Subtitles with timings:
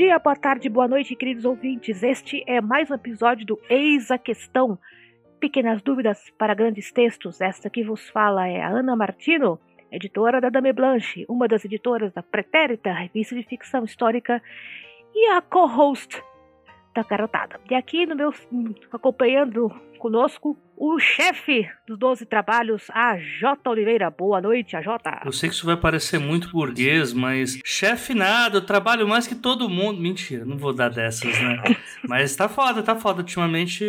[0.00, 2.02] dia, boa tarde, boa noite, queridos ouvintes.
[2.02, 4.78] Este é mais um episódio do Eis a Questão.
[5.38, 7.38] Pequenas dúvidas para grandes textos.
[7.38, 9.60] Esta que vos fala é a Ana Martino,
[9.92, 14.42] editora da Dame Blanche, uma das editoras da Pretérita, revista de ficção histórica,
[15.14, 16.22] e a co-host
[16.94, 17.60] da garotada.
[17.70, 18.32] E aqui no meu
[18.92, 23.68] acompanhando conosco o chefe dos 12 trabalhos, a J.
[23.68, 24.10] Oliveira.
[24.10, 25.20] Boa noite, a J.
[25.26, 29.34] Eu sei que isso vai parecer muito burguês, mas chefe nada, eu trabalho mais que
[29.34, 30.00] todo mundo.
[30.00, 31.62] Mentira, não vou dar dessas, né?
[32.08, 33.20] mas tá foda, tá foda.
[33.20, 33.84] Ultimamente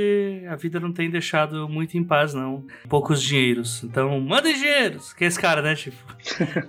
[0.50, 2.68] a vida não tem deixado muito em paz, não.
[2.90, 3.82] Poucos dinheiros.
[3.84, 5.14] Então, mandem dinheiros.
[5.14, 5.96] Que é esse cara, né, tipo?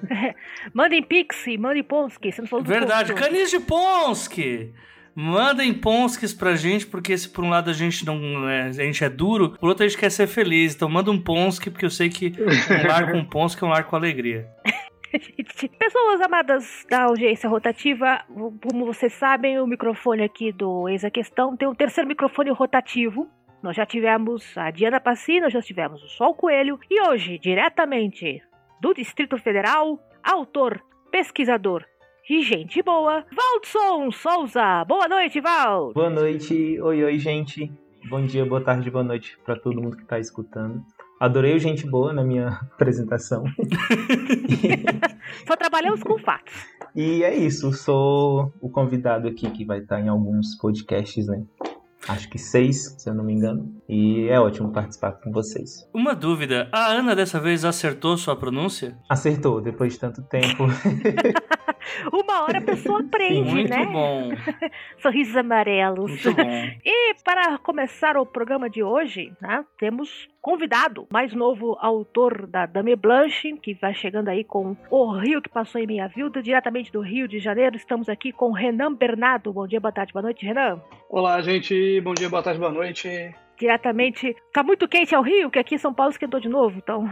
[0.73, 2.31] mandem Pixie, mandem Ponsky.
[2.31, 4.73] Você não falou Verdade, canis de Ponsky.
[5.15, 9.05] Mandem Ponskis pra gente, porque se por um lado a gente não é, a gente
[9.05, 10.75] é duro, por outro a gente quer ser feliz.
[10.75, 13.85] Então manda um Ponsk, porque eu sei que um lar com Ponsk é um lar
[13.85, 14.49] com alegria.
[15.79, 18.25] Pessoas amadas da audiência rotativa,
[18.63, 23.29] como vocês sabem, o microfone aqui do Eis a Questão tem um terceiro microfone rotativo.
[23.63, 28.43] Nós já tivemos a Diana Passi, nós já tivemos o Sol Coelho e hoje, diretamente
[28.81, 31.85] do Distrito Federal, autor, pesquisador,
[32.29, 34.85] e gente boa, Valdson Souza.
[34.85, 35.93] Boa noite, Val.
[35.93, 37.73] Boa noite, oi, oi, gente.
[38.09, 40.83] Bom dia, boa tarde, boa noite para todo mundo que tá escutando.
[41.19, 43.45] Adorei o gente boa na minha apresentação.
[45.47, 46.55] Só trabalhamos com fatos.
[46.95, 51.43] E é isso, sou o convidado aqui que vai estar em alguns podcasts, né?
[52.09, 53.73] acho que seis, se eu não me engano.
[53.89, 55.89] E é ótimo participar com vocês.
[55.95, 58.97] Uma dúvida: a Ana dessa vez acertou sua pronúncia?
[59.09, 60.65] Acertou, depois de tanto tempo.
[62.13, 63.79] Uma hora a pessoa aprende, Muito né?
[63.79, 64.31] Muito bom.
[64.99, 66.11] Sorrisos amarelos.
[66.11, 66.71] Muito bom.
[66.85, 72.97] E para começar o programa de hoje, né, temos convidado, mais novo autor da Dame
[72.97, 77.01] Blanche, que vai chegando aí com O Rio que Passou em Minha Vida, diretamente do
[77.01, 77.77] Rio de Janeiro.
[77.77, 79.53] Estamos aqui com Renan Bernardo.
[79.53, 80.81] Bom dia, boa tarde, boa noite, Renan.
[81.09, 82.01] Olá, gente.
[82.01, 83.35] Bom dia, boa tarde, boa noite.
[83.59, 84.35] Diretamente.
[84.53, 87.09] Tá muito quente ao Rio, que aqui em São Paulo esquentou de novo, então.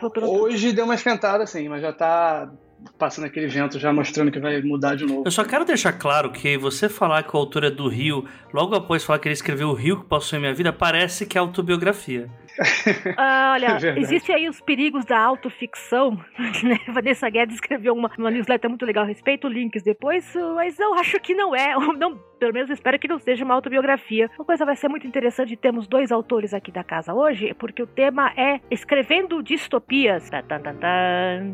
[0.22, 2.52] Hoje deu uma esquentada, sim, mas já tá
[2.98, 5.22] passando aquele vento já mostrando que vai mudar de novo.
[5.24, 8.74] Eu só quero deixar claro que você falar que o autor é do Rio, logo
[8.74, 11.40] após falar que ele escreveu O Rio que Passou em Minha Vida, parece que é
[11.40, 12.28] autobiografia.
[13.16, 16.18] Ah, olha, é existem aí os perigos da autoficção.
[16.64, 16.78] Né?
[16.88, 21.18] Vanessa Guedes escreveu uma, uma newsletter muito legal a respeito, links depois, mas eu acho
[21.20, 21.74] que não é.
[21.98, 24.30] Não, pelo menos espero que não seja uma autobiografia.
[24.38, 27.86] Uma coisa vai ser muito interessante termos dois autores aqui da casa hoje, porque o
[27.86, 30.30] tema é escrevendo distopias.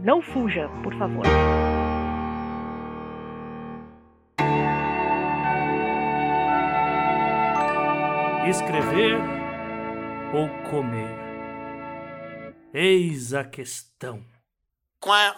[0.04, 1.24] Não fuja, por favor.
[8.46, 9.39] Escrever
[10.32, 11.30] ou comer?
[12.72, 14.22] Eis a questão.
[15.00, 15.34] Quá.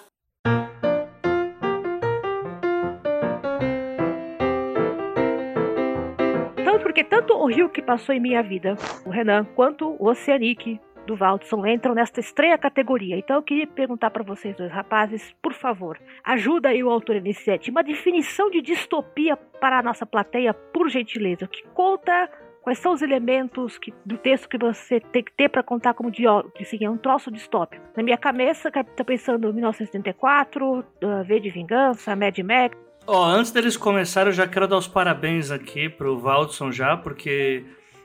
[6.63, 8.77] Tanto porque tanto o rio que passou em minha vida,
[9.07, 13.17] o Renan, quanto o Oceanic do Valdson entram nesta estreia categoria.
[13.17, 17.71] Então eu queria perguntar para vocês dois rapazes, por favor, ajuda aí o autor iniciante,
[17.71, 22.31] uma definição de distopia para a nossa plateia, por gentileza, que conta
[22.63, 26.13] Quais são os elementos que, do texto que você tem que ter para contar como
[26.13, 26.25] de,
[26.61, 27.83] assim, é um troço distópico?
[27.97, 30.85] Na minha cabeça, tá pensando em 1974, uh,
[31.25, 32.77] V de Vingança, Mad Max.
[33.05, 36.97] Ó, oh, antes deles começarem, eu já quero dar os parabéns aqui pro Valdson já,
[36.97, 37.65] porque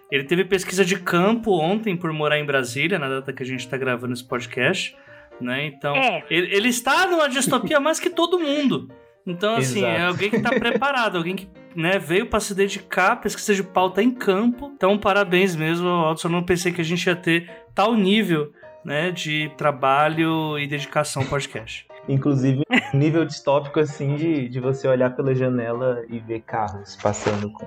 [0.09, 3.59] ele teve pesquisa de campo ontem por morar em Brasília, na data que a gente
[3.59, 4.97] está gravando esse podcast,
[5.39, 5.67] né?
[5.67, 6.23] Então, é.
[6.31, 8.89] ele, ele está numa distopia mais que todo mundo.
[9.23, 10.01] Então, assim, é Exato.
[10.01, 14.01] é alguém que está preparado, alguém que né, veio para se dedicar, pesquisa de pauta
[14.01, 14.71] em campo.
[14.75, 16.27] Então, parabéns mesmo, Aldson.
[16.27, 18.51] Eu não pensei que a gente ia ter tal nível
[18.83, 21.85] né, de trabalho e dedicação ao podcast.
[22.07, 22.63] Inclusive,
[22.93, 27.65] nível distópico, assim, de, de você olhar pela janela e ver carros passando com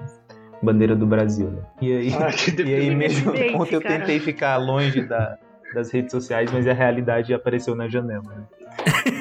[0.62, 1.62] bandeira do Brasil, né?
[1.80, 2.30] E aí, ah,
[2.64, 5.38] e aí mesmo ontem eu tentei ficar longe da,
[5.74, 8.44] das redes sociais, mas a realidade apareceu na janela, né?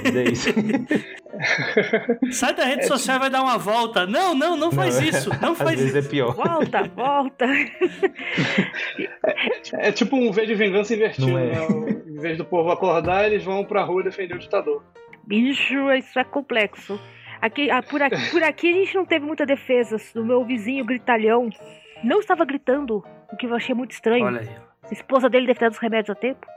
[0.06, 0.34] É.
[2.32, 4.06] Sai da rede é social e vai dar uma volta.
[4.06, 5.30] Não, não, não faz não, isso.
[5.42, 6.08] Não faz Às vezes isso.
[6.08, 6.36] é pior.
[6.36, 7.46] Volta, volta.
[9.72, 11.52] É, é tipo um V de vingança invertido, é.
[11.52, 11.68] né?
[12.08, 14.84] Em vez do povo acordar, eles vão pra rua defender o ditador.
[15.26, 17.00] Bicho, isso é complexo.
[17.42, 19.96] Aqui, ah, por, aqui, por aqui a gente não teve muita defesa.
[20.16, 21.50] O meu vizinho gritalhão
[22.04, 24.26] não estava gritando, o que eu achei muito estranho.
[24.26, 24.69] Olha aí.
[24.90, 26.48] A esposa dele deve ter dado os remédios a tempo.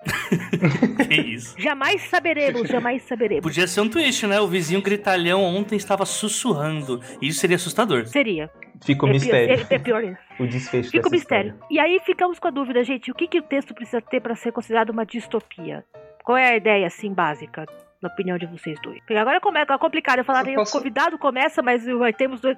[1.07, 1.55] que isso.
[1.59, 3.43] Jamais saberemos, jamais saberemos.
[3.43, 4.41] Podia ser um twist, né?
[4.41, 7.01] O vizinho gritalhão ontem estava sussurrando.
[7.21, 8.07] Isso seria assustador.
[8.07, 8.51] Seria.
[8.85, 9.57] Fica o é mistério.
[9.57, 10.19] Pior, é, é pior isso.
[10.41, 11.53] O desfecho Fica o mistério.
[11.53, 11.67] História.
[11.71, 14.35] E aí ficamos com a dúvida, gente, o que, que o texto precisa ter para
[14.35, 15.85] ser considerado uma distopia?
[16.25, 17.67] Qual é a ideia, assim, básica?
[18.03, 18.99] Na opinião de vocês dois?
[18.99, 20.19] Porque agora é complicado.
[20.19, 20.77] Eu falaria, posso...
[20.77, 21.85] o convidado começa, mas
[22.17, 22.57] temos dois.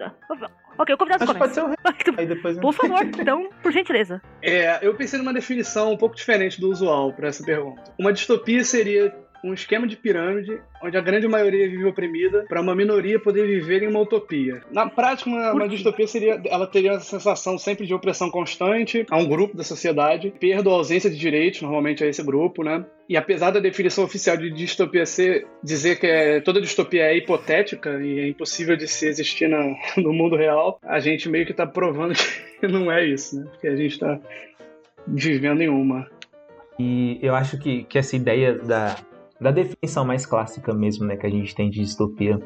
[0.78, 1.38] Ok, o convidado Acho começa.
[1.38, 2.16] Pode ser o...
[2.18, 2.58] Aí depois...
[2.58, 4.20] Por favor, então, por gentileza.
[4.42, 7.82] É, eu pensei numa definição um pouco diferente do usual para essa pergunta.
[7.98, 9.14] Uma distopia seria
[9.44, 13.82] um esquema de pirâmide onde a grande maioria vive oprimida para uma minoria poder viver
[13.82, 14.62] em uma utopia.
[14.72, 19.18] Na prática, uma, uma distopia seria, ela teria a sensação sempre de opressão constante a
[19.18, 22.84] um grupo da sociedade, perda ou ausência de direitos, normalmente a esse grupo, né?
[23.08, 28.00] E apesar da definição oficial de distopia ser dizer que é, toda distopia é hipotética
[28.02, 31.66] e é impossível de se existir na, no mundo real, a gente meio que está
[31.66, 33.46] provando que não é isso, né?
[33.50, 34.18] Porque a gente está
[35.06, 36.08] vivendo em uma.
[36.78, 38.96] E eu acho que, que essa ideia da,
[39.40, 42.40] da definição mais clássica mesmo, né, que a gente tem de distopia,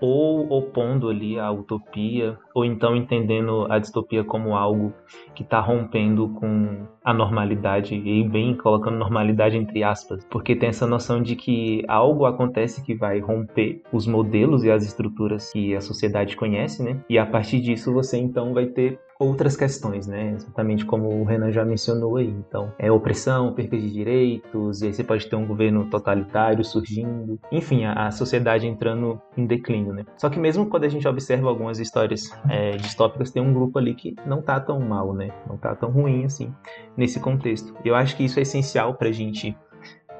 [0.00, 4.92] ou opondo ali a utopia, ou então entendendo a distopia como algo
[5.34, 10.86] que está rompendo com a normalidade, e bem colocando normalidade entre aspas, porque tem essa
[10.86, 15.80] noção de que algo acontece que vai romper os modelos e as estruturas que a
[15.80, 17.00] sociedade conhece, né?
[17.08, 20.32] E a partir disso você então vai ter outras questões, né?
[20.36, 22.28] Exatamente como o Renan já mencionou aí.
[22.28, 27.38] Então, é opressão, perda de direitos, e aí você pode ter um governo totalitário surgindo.
[27.50, 30.06] Enfim, a, a sociedade entrando em declínio, né?
[30.16, 33.94] Só que mesmo quando a gente observa algumas histórias é, distópicas, tem um grupo ali
[33.94, 35.30] que não tá tão mal, né?
[35.48, 36.54] Não tá tão ruim assim,
[36.96, 37.74] nesse contexto.
[37.84, 39.56] Eu acho que isso é essencial pra gente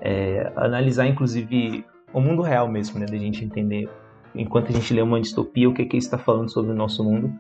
[0.01, 3.07] é, analisar, inclusive, o mundo real mesmo, né?
[3.07, 3.89] Da gente entender
[4.35, 7.33] enquanto a gente lê uma distopia, o que, que está falando sobre o nosso mundo,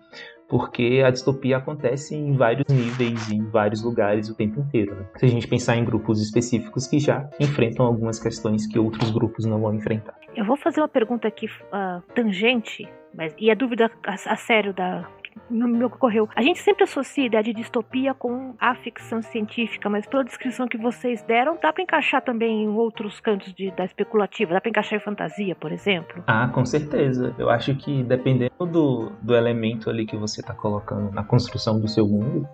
[0.48, 4.94] porque a distopia acontece em vários níveis, em vários lugares o tempo inteiro.
[4.94, 5.06] Né?
[5.16, 9.44] Se a gente pensar em grupos específicos que já enfrentam algumas questões que outros grupos
[9.44, 10.14] não vão enfrentar.
[10.34, 14.72] Eu vou fazer uma pergunta aqui uh, tangente, mas e a dúvida a, a sério
[14.72, 15.08] da
[15.50, 16.28] me ocorreu.
[16.34, 20.66] A gente sempre associa a ideia de distopia com a ficção científica, mas pela descrição
[20.68, 24.54] que vocês deram, dá para encaixar também em outros cantos de, da especulativa?
[24.54, 26.22] Dá para encaixar em fantasia, por exemplo?
[26.26, 27.34] Ah, com certeza.
[27.38, 31.88] Eu acho que dependendo do, do elemento ali que você está colocando na construção do
[31.88, 32.46] seu mundo,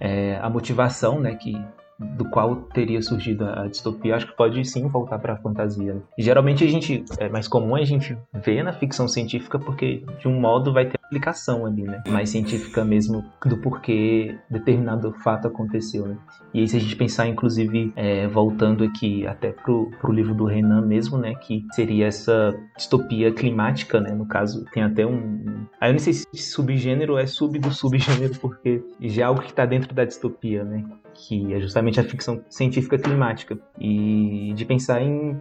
[0.00, 1.54] é, a motivação né, que
[1.98, 6.00] do qual teria surgido a distopia, acho que pode sim voltar para a fantasia.
[6.16, 10.38] Geralmente a gente é mais comum a gente ver na ficção científica porque de um
[10.38, 12.02] modo vai ter aplicação ali, né?
[12.08, 16.16] Mais científica mesmo do porquê determinado fato aconteceu, né?
[16.52, 20.44] E aí se a gente pensar inclusive é, voltando aqui até pro, pro livro do
[20.44, 24.12] Renan mesmo, né, que seria essa distopia climática, né?
[24.12, 28.38] No caso tem até um, aí eu não sei se subgênero é sub do subgênero
[28.38, 30.84] porque já é algo que está dentro da distopia, né?
[31.14, 35.36] que é justamente a ficção científica climática, e de pensar em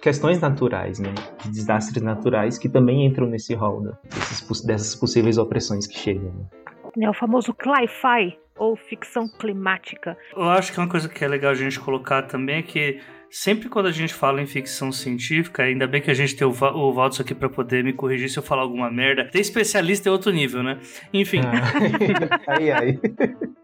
[0.00, 1.12] questões naturais, né,
[1.42, 6.32] de desastres naturais que também entram nesse rol né, desses, dessas possíveis opressões que chegam.
[6.32, 7.04] Né.
[7.06, 10.16] É o famoso cli-fi ou ficção climática.
[10.36, 13.68] Eu acho que uma coisa que é legal a gente colocar também é que sempre
[13.68, 16.72] quando a gente fala em ficção científica, ainda bem que a gente tem o, Va
[16.72, 19.28] o Valdos aqui para poder me corrigir se eu falar alguma merda.
[19.30, 20.78] Ter especialista é outro nível, né?
[21.12, 21.40] Enfim.
[21.40, 22.40] Ah.
[22.52, 22.98] aí, aí.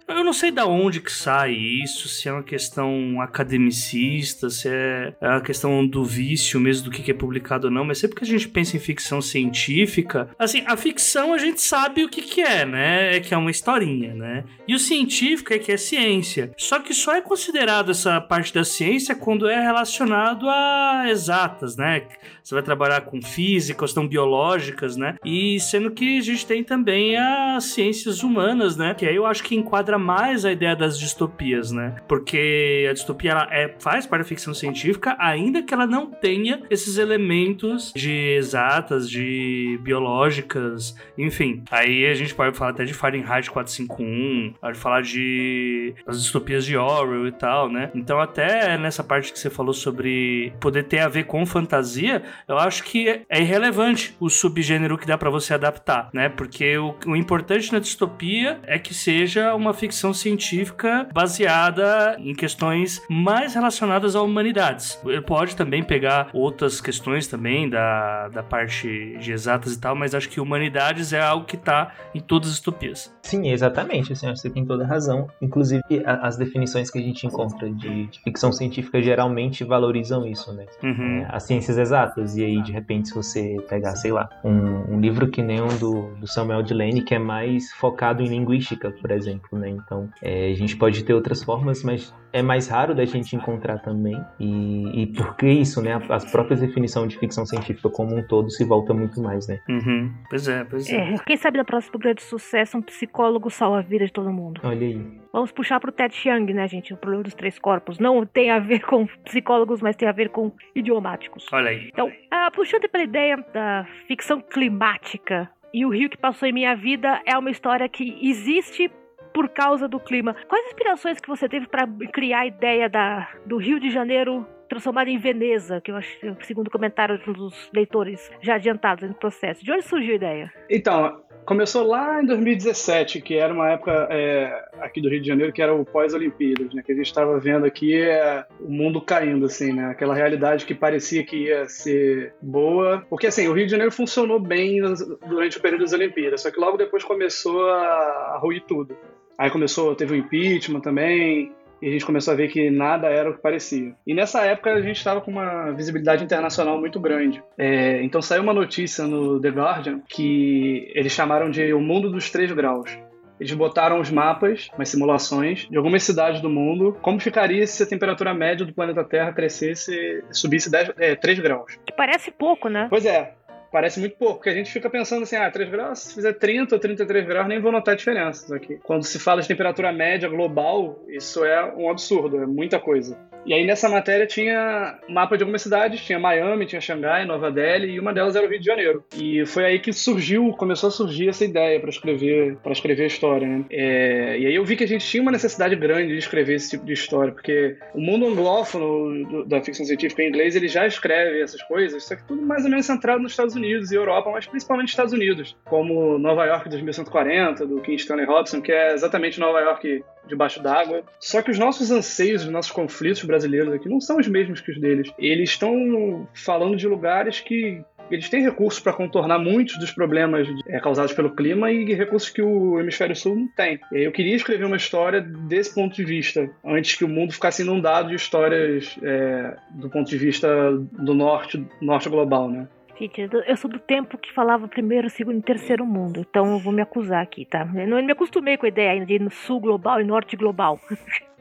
[0.09, 5.13] Eu não sei da onde que sai isso, se é uma questão academicista, se é,
[5.21, 8.25] é a questão do vício mesmo do que é publicado ou não, mas sempre que
[8.25, 12.41] a gente pensa em ficção científica, assim, a ficção a gente sabe o que que
[12.41, 13.17] é, né?
[13.17, 14.45] É que é uma historinha, né?
[14.69, 16.53] E o científico é que é ciência.
[16.57, 22.07] Só que só é considerado essa parte da ciência quando é relacionado a exatas, né?
[22.47, 25.17] Você vai trabalhar com física, questão biológicas, né?
[25.25, 28.95] E sendo que a gente tem também as ciências humanas, né?
[28.95, 31.97] Que aí eu acho que enquadra mais a ideia das distopias, né?
[32.07, 36.63] Porque a distopia ela é, faz parte da ficção científica, ainda que ela não tenha
[36.71, 41.65] esses elementos de exatas, de biológicas, enfim.
[41.69, 46.77] Aí a gente pode falar até de Fahrenheit 451, pode falar de as distopias de
[46.77, 47.91] Orwell e tal, né?
[47.93, 52.59] Então até nessa parte que você falou sobre poder ter a ver com fantasia, eu
[52.59, 56.29] acho que é irrelevante o subgênero que dá para você adaptar, né?
[56.29, 63.03] Porque o, o importante na distopia é que seja uma ficção científica baseada em questões
[63.09, 65.01] mais relacionadas a humanidades.
[65.05, 70.15] Ele pode também pegar outras questões também da, da parte de exatas e tal, mas
[70.15, 73.15] acho que humanidades é algo que está em todas as utopias.
[73.23, 74.13] Sim, exatamente.
[74.13, 75.29] Assim, você tem toda a razão.
[75.41, 80.67] Inclusive, as definições que a gente encontra de, de ficção científica geralmente valorizam isso, né?
[80.83, 81.23] Uhum.
[81.23, 82.26] É, as ciências exatas.
[82.35, 85.69] E aí, de repente, se você pegar, sei lá, um, um livro que nem um
[85.79, 89.69] do, do Samuel Delaney, que é mais focado em linguística, por exemplo, né?
[89.69, 93.79] Então, é, a gente pode ter outras formas, mas é mais raro da gente encontrar
[93.79, 94.23] também.
[94.39, 96.01] E, e por que isso, né?
[96.09, 99.61] As próprias definições de ficção científica como um todo se volta muito mais, né?
[99.69, 100.13] Uhum.
[100.29, 101.15] Pois é, pois é.
[101.15, 101.19] é.
[101.27, 104.61] Quem sabe na próxima grande sucesso, um psicólogo salva a vida de todo mundo.
[104.65, 105.26] Olha aí.
[105.37, 106.95] Vamos puxar pro Ted Chiang, né, gente?
[106.95, 107.99] O problema dos três corpos.
[107.99, 111.47] Não tem a ver com psicólogos, mas tem a ver com idiomáticos.
[111.53, 111.91] Olha aí.
[111.93, 116.75] Então, ah, puxando pela ideia da ficção climática e o rio que passou em minha
[116.75, 118.91] vida é uma história que existe
[119.35, 120.35] por causa do clima.
[120.49, 125.09] Quais inspirações que você teve para criar a ideia da, do Rio de Janeiro transformado
[125.09, 129.65] em Veneza, que eu acho, segundo o comentário dos leitores já adiantados no processo.
[129.65, 130.53] De onde surgiu a ideia?
[130.71, 135.53] Então, começou lá em 2017, que era uma época é, aqui do Rio de Janeiro
[135.53, 136.83] que era o pós-Olimpíadas, né?
[136.85, 139.87] Que a gente estava vendo aqui é, o mundo caindo, assim, né?
[139.87, 143.07] Aquela realidade que parecia que ia ser boa.
[143.09, 144.81] Porque, assim, o Rio de Janeiro funcionou bem
[145.27, 148.97] durante o período das Olimpíadas, só que logo depois começou a, a ruir tudo.
[149.39, 153.31] Aí começou, teve o impeachment também, e a gente começou a ver que nada era
[153.31, 153.95] o que parecia.
[154.07, 157.43] E nessa época a gente estava com uma visibilidade internacional muito grande.
[157.59, 162.31] É, então saiu uma notícia no The Guardian que eles chamaram de o mundo dos
[162.31, 162.91] três graus.
[163.39, 167.87] Eles botaram os mapas, umas simulações de algumas cidades do mundo, como ficaria se a
[167.87, 171.79] temperatura média do planeta Terra crescesse, subisse 10, é, 3 graus.
[171.85, 172.87] Que parece pouco, né?
[172.89, 173.35] Pois é
[173.77, 176.75] parece muito pouco, porque a gente fica pensando assim, ah, 3 graus, se fizer 30
[176.75, 178.79] ou 33 graus, nem vou notar diferenças aqui.
[178.83, 183.19] Quando se fala de temperatura média global, isso é um absurdo, é muita coisa.
[183.45, 187.93] E aí nessa matéria tinha mapa de algumas cidades, tinha Miami, tinha Xangai, Nova Delhi,
[187.93, 189.05] e uma delas era o Rio de Janeiro.
[189.17, 193.07] E foi aí que surgiu, começou a surgir essa ideia para escrever, para escrever a
[193.07, 193.65] história, né?
[193.71, 196.71] É, e aí eu vi que a gente tinha uma necessidade grande de escrever esse
[196.71, 200.87] tipo de história, porque o mundo anglófono do, da ficção científica em inglês, ele já
[200.87, 204.31] escreve essas coisas, só que tudo mais ou menos centrado nos Estados Unidos e Europa,
[204.31, 208.93] mas principalmente nos Estados Unidos, como Nova York 2140, do King Stanley Robson, que é
[208.93, 211.03] exatamente Nova York debaixo d'água.
[211.21, 214.73] Só que os nossos anseios, os nossos conflitos brasileiros aqui não são os mesmos que
[214.73, 215.13] os deles.
[215.19, 220.79] Eles estão falando de lugares que eles têm recursos para contornar muitos dos problemas é,
[220.79, 223.81] causados pelo clima e recursos que o hemisfério sul não tem.
[223.93, 228.09] Eu queria escrever uma história desse ponto de vista, antes que o mundo ficasse inundado
[228.09, 232.69] de histórias é, do ponto de vista do norte, norte global, né?
[232.99, 236.73] Gente, eu sou do tempo que falava primeiro, segundo e terceiro mundo, então eu vou
[236.73, 237.69] me acusar aqui, tá?
[237.75, 240.81] Eu não me acostumei com a ideia ainda de sul global e norte global.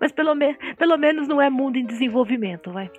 [0.00, 2.90] Mas pelo, me pelo menos não é mundo em desenvolvimento, vai.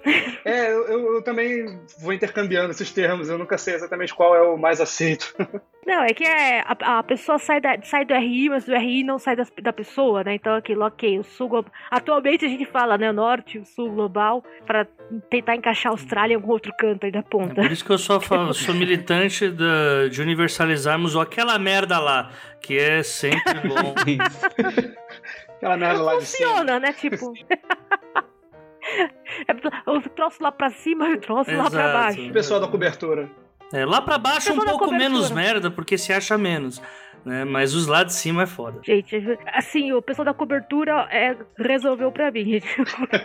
[0.46, 4.58] É, eu, eu, também vou intercambiando esses termos, eu nunca sei exatamente qual é o
[4.58, 5.34] mais aceito.
[5.86, 9.04] Não, é que é, a, a pessoa sai, da, sai do RI, mas o RI
[9.04, 10.36] não sai da, da pessoa, né?
[10.36, 11.72] Então aquilo, ok, o sul global.
[11.90, 13.10] Atualmente a gente fala, né?
[13.10, 14.86] O norte, o sul global, para
[15.32, 17.62] tentar encaixar a Austrália em algum outro canto aí da ponta.
[17.62, 18.22] É por isso que eu sou,
[18.54, 22.30] sou militante de, de universalizarmos aquela merda lá,
[22.62, 23.96] que é sempre bom.
[25.60, 26.50] Aquela merda lá de cima.
[26.50, 26.94] Funciona, né?
[26.94, 27.34] Tipo.
[29.46, 29.54] é
[29.86, 31.76] o troço lá pra cima e o troço Exato.
[31.76, 32.30] lá pra baixo.
[32.30, 33.30] O pessoal da cobertura.
[33.74, 36.82] É, lá pra baixo é um pouco menos merda, porque se acha menos
[37.26, 37.46] né?
[37.46, 38.80] Mas os lá de cima é foda.
[38.84, 39.16] Gente,
[39.54, 42.68] assim, o pessoal da cobertura é, resolveu pra mim, gente.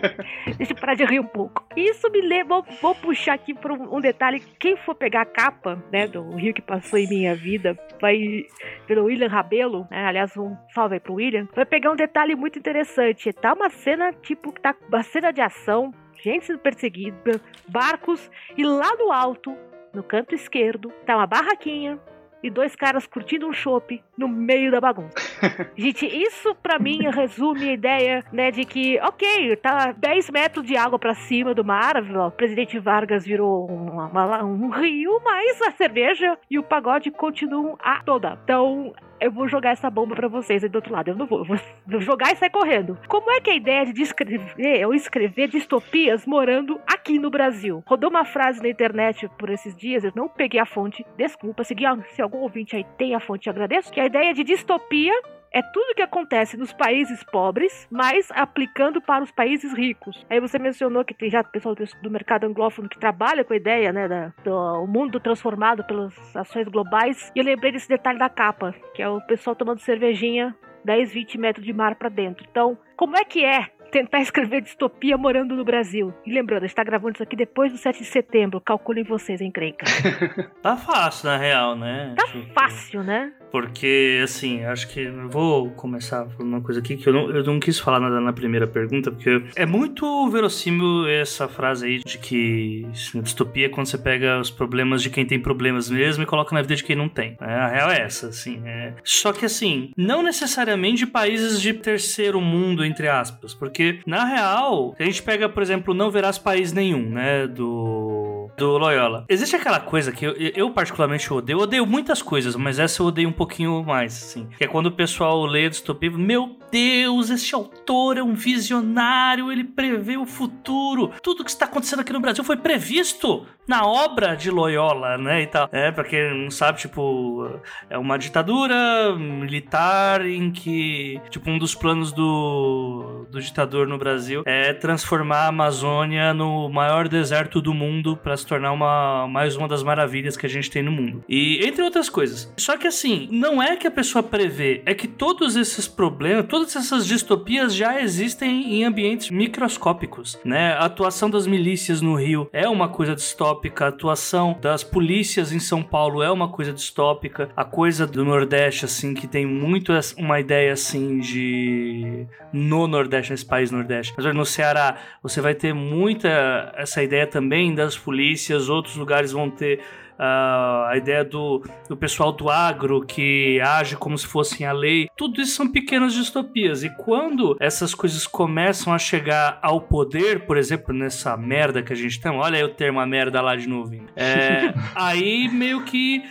[0.56, 1.64] Deixa eu parar de rir um pouco.
[1.76, 4.40] Isso me leva, vou, vou puxar aqui pra um, um, detalhe.
[4.58, 8.46] Quem for pegar a capa, né, do Rio que passou em minha vida, vai
[8.86, 10.06] pelo William Rabelo, né?
[10.06, 11.48] Aliás, um salve aí pro William.
[11.54, 13.32] Vai pegar um detalhe muito interessante.
[13.32, 18.94] Tá uma cena, tipo, tá uma cena de ação, gente sendo perseguida, barcos, e lá
[18.96, 19.56] no alto,
[19.92, 21.98] no canto esquerdo, tá uma barraquinha
[22.44, 25.14] e dois caras curtindo um chopp no meio da bagunça.
[25.74, 30.76] Gente, isso para mim resume a ideia, né, de que, ok, tá 10 metros de
[30.76, 35.70] água para cima do mar, o presidente Vargas virou uma, uma, um rio, mas a
[35.70, 38.38] cerveja e o pagode continuam a toda.
[38.44, 41.08] Então, eu vou jogar essa bomba para vocês aí do outro lado.
[41.08, 42.98] Eu não vou, eu vou jogar e sair correndo.
[43.08, 47.82] Como é que é a ideia de descrever ou escrever distopias morando aqui no Brasil?
[47.86, 51.74] Rodou uma frase na internet por esses dias, eu não peguei a fonte, desculpa, se,
[52.10, 55.12] se algum ouvinte aí tem a fonte, agradeço, que a ideia de distopia
[55.54, 60.26] é tudo que acontece nos países pobres, mas aplicando para os países ricos.
[60.28, 63.92] Aí você mencionou que tem já pessoal do mercado anglófono que trabalha com a ideia,
[63.92, 67.30] né, da, do mundo transformado pelas ações globais.
[67.36, 71.38] E eu lembrei desse detalhe da capa, que é o pessoal tomando cervejinha 10, 20
[71.38, 72.44] metros de mar para dentro.
[72.50, 76.12] Então, como é que é tentar escrever distopia morando no Brasil.
[76.26, 78.60] E lembrando, a gente tá gravando isso aqui depois do 7 de setembro.
[78.60, 79.86] Calculem vocês, hein, Creika.
[80.60, 82.12] tá fácil, na real, né?
[82.16, 83.32] Tá fácil, né?
[83.54, 85.08] Porque, assim, acho que.
[85.30, 88.32] Vou começar por uma coisa aqui que eu não, eu não quis falar nada na
[88.32, 92.84] primeira pergunta, porque é muito verossímil essa frase aí de que
[93.22, 96.62] distopia é quando você pega os problemas de quem tem problemas mesmo e coloca na
[96.62, 97.36] vida de quem não tem.
[97.40, 98.60] É, a real é essa, assim.
[98.66, 98.94] É...
[99.04, 105.04] Só que, assim, não necessariamente países de terceiro mundo, entre aspas, porque, na real, a
[105.04, 109.24] gente pega, por exemplo, não verás país nenhum, né, do, do Loyola.
[109.28, 113.06] Existe aquela coisa que eu, eu particularmente odeio, eu odeio muitas coisas, mas essa eu
[113.06, 114.48] odeio um pouquinho mais, assim.
[114.56, 119.62] Que é quando o pessoal lê distopia, meu Deus, esse autor é um visionário, ele
[119.62, 121.12] prevê o futuro.
[121.22, 125.46] Tudo que está acontecendo aqui no Brasil foi previsto na obra de Loyola, né, e
[125.46, 125.68] tal.
[125.72, 127.48] É, pra quem não sabe, tipo,
[127.88, 134.42] é uma ditadura militar em que, tipo, um dos planos do, do ditador no Brasil
[134.44, 139.68] é transformar a Amazônia no maior deserto do mundo para se tornar uma, mais uma
[139.68, 141.24] das maravilhas que a gente tem no mundo.
[141.28, 142.52] E entre outras coisas.
[142.56, 146.63] Só que assim, não é que a pessoa prevê, é que todos esses problemas, todas
[146.64, 150.72] essas distopias já existem em ambientes microscópicos, né?
[150.74, 155.58] A atuação das milícias no Rio é uma coisa distópica, a atuação das polícias em
[155.58, 160.40] São Paulo é uma coisa distópica, a coisa do Nordeste, assim, que tem muito uma
[160.40, 162.26] ideia, assim, de...
[162.52, 164.14] no Nordeste, nesse país Nordeste.
[164.16, 169.50] Mas no Ceará, você vai ter muita essa ideia também das polícias, outros lugares vão
[169.50, 169.80] ter
[170.18, 175.40] a ideia do, do pessoal do agro que age como se fossem a lei, tudo
[175.40, 176.84] isso são pequenas distopias.
[176.84, 181.96] E quando essas coisas começam a chegar ao poder, por exemplo, nessa merda que a
[181.96, 186.22] gente tem, olha aí o termo a merda lá de novo, é, aí meio que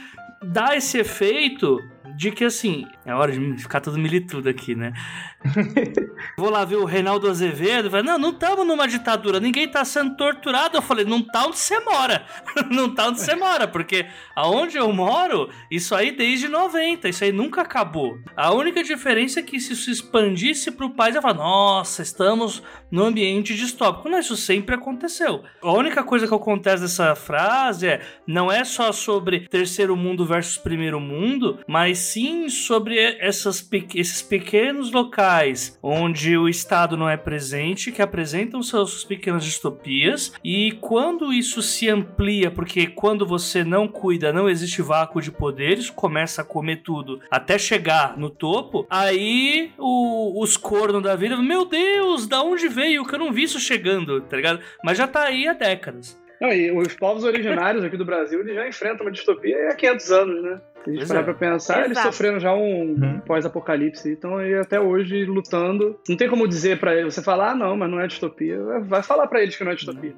[0.42, 1.80] dá esse efeito
[2.16, 4.94] de que assim, é hora de ficar todo militudo aqui, né?
[6.38, 10.16] Vou lá ver o Reinaldo Azevedo, vai, não, não estamos numa ditadura, ninguém está sendo
[10.16, 10.78] torturado.
[10.78, 12.26] Eu falei, não tá onde você mora.
[12.70, 14.06] não tá onde você mora, porque
[14.36, 18.18] aonde eu moro, isso aí desde 90, isso aí nunca acabou.
[18.36, 23.04] A única diferença é que se isso expandisse pro país, eu falo, nossa, estamos no
[23.04, 24.10] ambiente distópico.
[24.10, 25.44] Não, isso sempre aconteceu.
[25.62, 30.58] A única coisa que acontece nessa frase é, não é só sobre terceiro mundo versus
[30.58, 37.92] primeiro mundo, mas sim sobre essas, esses pequenos locais onde o Estado não é presente,
[37.92, 44.34] que apresentam suas pequenas distopias, e quando isso se amplia, porque quando você não cuida,
[44.34, 50.42] não existe vácuo de poderes, começa a comer tudo até chegar no topo, aí o,
[50.42, 53.06] os cornos da vida, meu Deus, da onde veio?
[53.06, 54.60] Que eu não vi isso chegando, tá ligado?
[54.84, 56.22] Mas já tá aí há décadas.
[56.44, 60.12] Não, e os povos originários aqui do Brasil eles já enfrentam uma distopia há 500
[60.12, 60.62] anos, né?
[60.84, 61.24] Se a gente parar é.
[61.24, 61.88] pra pensar, Exato.
[61.88, 63.20] eles sofreram já um uhum.
[63.26, 65.98] pós-apocalipse, então aí até hoje lutando.
[66.08, 68.60] Não tem como dizer para eles, você falar, ah, não, mas não é distopia.
[68.82, 70.14] Vai falar para eles que não é distopia.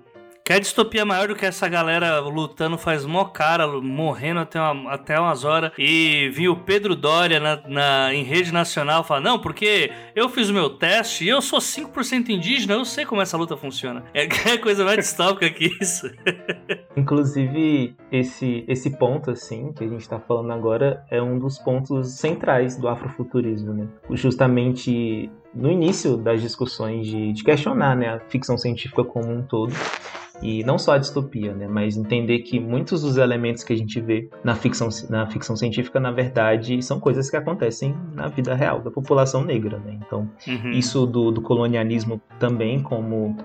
[0.45, 5.19] Quer distopia maior do que essa galera lutando faz mó cara, morrendo até, uma, até
[5.19, 5.71] umas horas.
[5.75, 10.47] E vi o Pedro Doria na, na, em rede nacional falar: Não, porque eu fiz
[10.47, 14.03] o meu teste e eu sou 5% indígena, eu sei como essa luta funciona.
[14.13, 16.09] É, é coisa mais distópica que isso.
[16.95, 22.11] Inclusive, esse, esse ponto, assim, que a gente tá falando agora, é um dos pontos
[22.11, 23.87] centrais do afrofuturismo, né?
[24.11, 29.73] Justamente no início das discussões de, de questionar né, a ficção científica como um todo
[30.41, 33.99] e não só a distopia, né, mas entender que muitos dos elementos que a gente
[33.99, 38.81] vê na ficção, na ficção científica, na verdade, são coisas que acontecem na vida real
[38.81, 39.79] da população negra.
[39.79, 39.99] Né?
[40.05, 40.71] Então, uhum.
[40.71, 43.35] isso do, do, colonialismo também como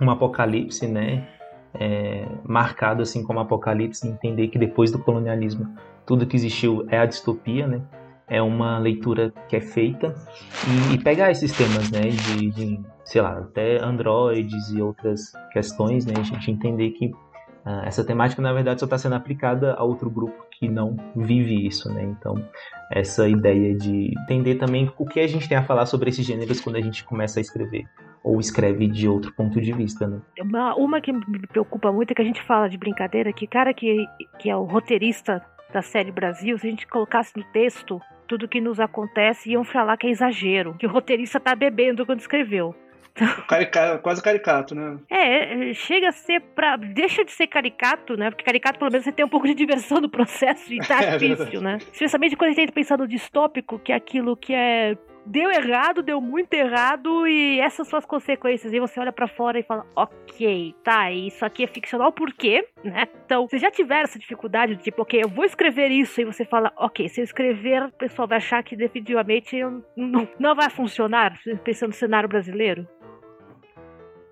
[0.00, 1.28] um apocalipse, né,
[1.74, 5.68] é, marcado assim como apocalipse, entender que depois do colonialismo
[6.04, 7.82] tudo que existiu é a distopia, né?
[8.32, 10.14] é uma leitura que é feita
[10.90, 16.06] e, e pegar esses temas, né, de, de, sei lá, até androides e outras questões,
[16.06, 19.82] né, a gente entender que uh, essa temática, na verdade, só está sendo aplicada a
[19.82, 22.34] outro grupo que não vive isso, né, então
[22.90, 26.60] essa ideia de entender também o que a gente tem a falar sobre esses gêneros
[26.60, 27.84] quando a gente começa a escrever
[28.22, 30.20] ou escreve de outro ponto de vista, né?
[30.40, 33.74] Uma, uma que me preocupa muito é que a gente fala de brincadeira que cara
[33.74, 34.06] que,
[34.38, 38.60] que é o roteirista da série Brasil, se a gente colocasse no texto tudo que
[38.60, 42.74] nos acontece, iam falar que é exagero, que o roteirista tá bebendo quando escreveu.
[43.12, 43.28] Então...
[43.46, 44.98] Caricato, quase caricato, né?
[45.10, 46.76] É, chega a ser pra.
[46.76, 48.30] Deixa de ser caricato, né?
[48.30, 51.18] Porque caricato, pelo menos, você tem um pouco de diversão no processo e tá é
[51.18, 51.78] difícil, né?
[51.92, 56.20] Especialmente quando a gente pensa no distópico, que é aquilo que é deu errado, deu
[56.20, 58.72] muito errado e essas são as consequências.
[58.72, 62.66] E você olha para fora e fala, ok, tá, isso aqui é ficcional, por quê?
[62.82, 63.06] Né?
[63.24, 66.44] Então, você já tiver essa dificuldade de tipo, ok, eu vou escrever isso, e você
[66.44, 69.56] fala, ok, se eu escrever, o pessoal vai achar que definitivamente
[69.96, 72.86] não, não vai funcionar, pensando no cenário brasileiro.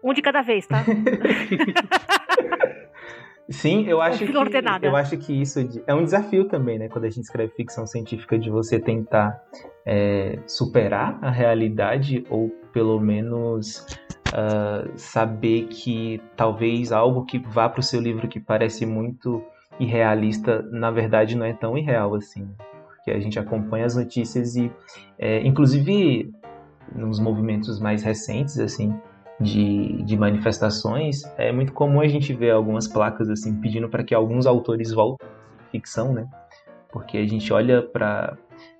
[0.03, 0.85] Um de cada vez, tá?
[3.51, 4.33] Sim, eu acho que
[4.83, 6.89] eu acho que isso é um desafio também, né?
[6.89, 9.43] Quando a gente escreve ficção científica, de você tentar
[9.85, 13.85] é, superar a realidade ou pelo menos
[14.29, 19.43] uh, saber que talvez algo que vá para o seu livro que parece muito
[19.81, 22.49] irrealista, na verdade não é tão irreal assim.
[22.87, 24.71] Porque a gente acompanha as notícias e,
[25.19, 26.33] é, inclusive,
[26.95, 28.95] nos movimentos mais recentes, assim,
[29.41, 34.15] de, de manifestações, é muito comum a gente ver algumas placas, assim, pedindo para que
[34.15, 35.27] alguns autores voltem
[35.59, 36.27] à ficção, né?
[36.93, 38.37] Porque a gente olha para...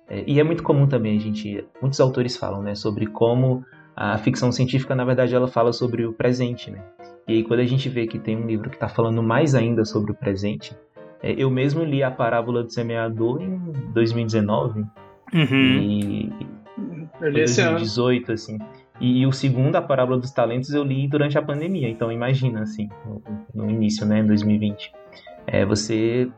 [0.07, 1.65] É, e é muito comum também, a gente...
[1.81, 2.75] Muitos autores falam, né?
[2.75, 6.83] Sobre como a ficção científica, na verdade, ela fala sobre o presente, né?
[7.27, 9.83] E aí, quando a gente vê que tem um livro que está falando mais ainda
[9.85, 10.75] sobre o presente,
[11.23, 13.57] é, eu mesmo li a Parábola do Semeador em
[13.93, 14.81] 2019.
[15.33, 15.47] Uhum.
[15.51, 16.31] E.
[17.19, 18.57] Eu li 2018, assim.
[19.01, 21.89] E, e, o segundo, a Parábola dos Talentos, eu li durante a pandemia.
[21.89, 23.21] Então, imagina, assim, no,
[23.53, 24.93] no início, né, em 2020.
[25.47, 26.29] É, você.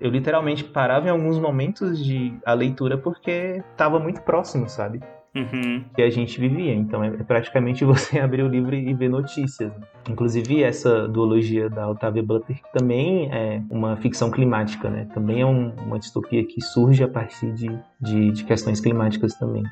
[0.00, 5.00] Eu literalmente parava em alguns momentos de a leitura porque estava muito próximo, sabe?
[5.34, 5.84] uhum.
[5.94, 6.74] que a gente vivia.
[6.74, 9.72] Então é, é praticamente você abrir o livro e ver notícias.
[10.08, 15.06] Inclusive essa duologia da Octavia Butler, que também é uma ficção climática, né?
[15.14, 19.64] Também é um, uma distopia que surge a partir de, de, de questões climáticas também.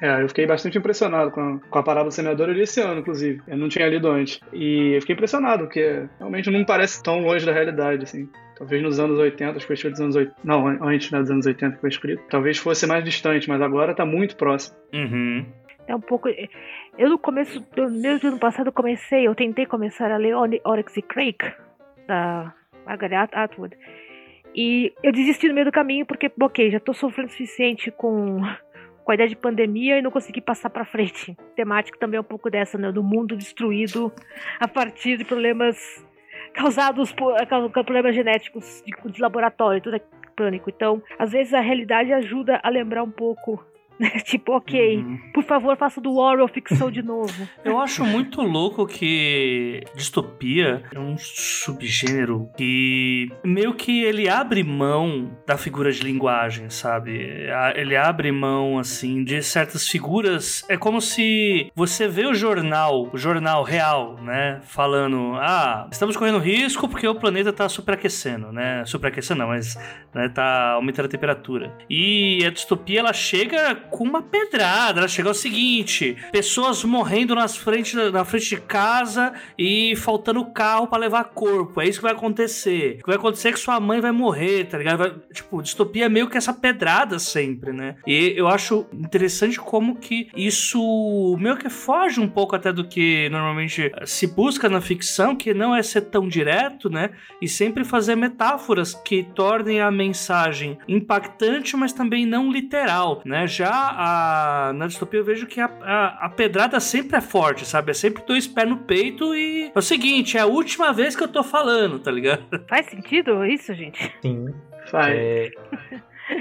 [0.00, 3.42] É, eu fiquei bastante impressionado com a, com a parada do semeador esse ano, inclusive.
[3.46, 4.40] Eu não tinha lido antes.
[4.52, 8.28] E eu fiquei impressionado, porque realmente não parece tão longe da realidade, assim.
[8.56, 10.36] Talvez nos anos 80, acho que foi escrito nos anos 80.
[10.44, 12.22] Não, antes né, dos anos 80 que foi escrito.
[12.28, 14.76] Talvez fosse mais distante, mas agora tá muito próximo.
[14.92, 15.46] Uhum.
[15.86, 16.28] É um pouco.
[16.98, 20.34] Eu no começo do ano passado comecei, eu tentei começar a ler
[20.64, 21.52] Oryx e Crake,
[22.06, 22.52] da
[22.84, 23.76] Margaret Atwood.
[24.54, 28.40] E eu desisti no meio do caminho porque, ok, já tô sofrendo o suficiente com
[29.08, 31.34] com a ideia de pandemia e não consegui passar para frente.
[31.56, 32.92] Temática também é um pouco dessa, né?
[32.92, 34.12] Do mundo destruído
[34.60, 35.78] a partir de problemas
[36.52, 40.02] causados por, por problemas genéticos de, de laboratório, tudo é
[40.36, 40.68] pânico.
[40.68, 43.64] Então, às vezes a realidade ajuda a lembrar um pouco
[44.24, 45.18] tipo, ok, uhum.
[45.32, 47.48] por favor, faça do horror ficção de novo.
[47.64, 55.30] Eu acho muito louco que distopia é um subgênero que meio que ele abre mão
[55.46, 57.48] da figura de linguagem, sabe?
[57.74, 60.64] Ele abre mão, assim, de certas figuras.
[60.68, 64.60] É como se você vê o jornal, o jornal real, né?
[64.62, 68.84] Falando, ah, estamos correndo risco porque o planeta tá superaquecendo, né?
[68.84, 69.76] Superaquecendo não, mas
[70.12, 71.72] né, tá aumentando a temperatura.
[71.88, 75.00] E a distopia, ela chega com uma pedrada.
[75.00, 80.86] Ela chega ao seguinte: pessoas morrendo nas frente, na frente de casa e faltando carro
[80.86, 81.80] para levar corpo.
[81.80, 82.96] É isso que vai acontecer.
[83.00, 84.98] O que vai acontecer é que sua mãe vai morrer, tá ligado?
[84.98, 87.96] Vai, tipo, distopia é meio que essa pedrada sempre, né?
[88.06, 93.28] E eu acho interessante como que isso meio que foge um pouco até do que
[93.30, 97.10] normalmente se busca na ficção, que não é ser tão direto, né?
[97.40, 103.46] E sempre fazer metáforas que tornem a mensagem impactante, mas também não literal, né?
[103.46, 107.90] Já a, na distopia eu vejo que a, a, a, pedrada sempre é forte, sabe?
[107.90, 111.22] É sempre dois pés no peito e é o seguinte, é a última vez que
[111.22, 112.42] eu tô falando, tá ligado?
[112.68, 114.12] Faz sentido isso, gente?
[114.22, 114.46] Sim.
[114.90, 115.14] Faz.
[115.16, 115.50] É...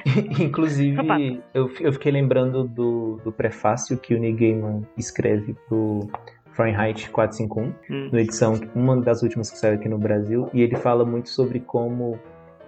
[0.39, 6.09] Inclusive, eu, eu fiquei lembrando do, do prefácio que o Neil Gaiman escreve pro
[6.51, 8.09] Fahrenheit 451, hum.
[8.11, 11.59] na edição, uma das últimas que saiu aqui no Brasil, e ele fala muito sobre
[11.59, 12.19] como.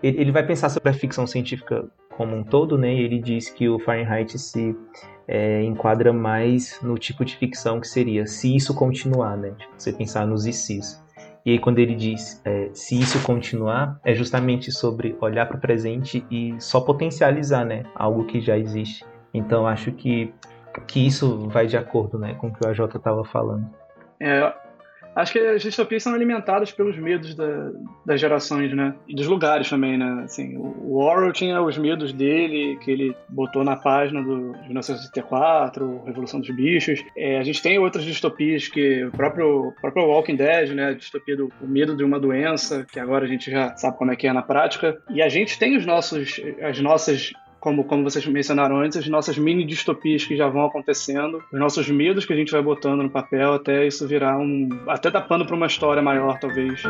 [0.01, 2.93] Ele, ele vai pensar sobre a ficção científica como um todo, né?
[2.93, 4.75] Ele diz que o Fahrenheit se
[5.25, 9.51] é, enquadra mais no tipo de ficção que seria se isso continuar, né?
[9.57, 11.01] Tipo, você pensar nos ICs.
[11.45, 15.61] E aí quando ele diz é, se isso continuar, é justamente sobre olhar para o
[15.61, 17.83] presente e só potencializar, né?
[17.95, 19.05] Algo que já existe.
[19.33, 20.33] Então acho que
[20.87, 23.65] que isso vai de acordo, né, com o que o AJ estava falando.
[24.21, 24.53] É,
[25.19, 27.71] Acho que as distopias são alimentadas pelos medos da,
[28.05, 28.95] das gerações, né?
[29.07, 30.21] E dos lugares também, né?
[30.23, 36.39] Assim, o Orwell tinha os medos dele, que ele botou na página do 1964, Revolução
[36.39, 37.03] dos Bichos.
[37.17, 40.87] É, a gente tem outras distopias que o próprio, próprio Walking Dead, né?
[40.87, 44.15] A distopia do medo de uma doença, que agora a gente já sabe como é
[44.15, 45.01] que é na prática.
[45.09, 49.37] E a gente tem os nossos, as nossas como, como vocês mencionaram antes, as nossas
[49.37, 53.09] mini distopias que já vão acontecendo, os nossos medos que a gente vai botando no
[53.09, 54.69] papel até isso virar um.
[54.87, 56.81] até tapando para uma história maior, talvez.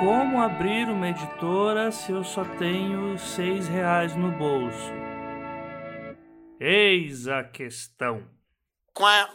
[0.00, 4.92] Como abrir uma editora se eu só tenho seis reais no bolso?
[6.58, 8.22] Eis a questão.
[8.94, 9.28] Qual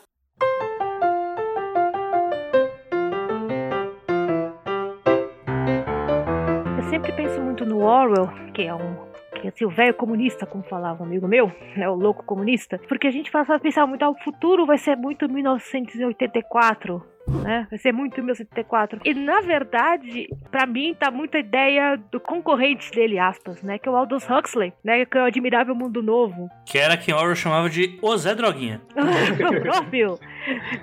[6.99, 9.07] sempre penso muito no Orwell, que é um
[9.39, 13.07] que assim, o velho comunista, como falava um amigo meu, né, o louco comunista, porque
[13.07, 17.01] a gente faz pensar muito, ah, o futuro vai ser muito 1984,
[17.43, 17.67] né?
[17.69, 19.01] Vai ser muito 1974.
[19.05, 23.77] E na verdade, para mim tá muito a ideia do concorrente dele, aspas, né?
[23.77, 25.05] Que é o Aldous Huxley, né?
[25.05, 26.49] Que é o Admirável Mundo Novo.
[26.65, 28.81] Que era quem Orwell chamava de o Zé Droguinha.
[28.95, 30.19] o próprio.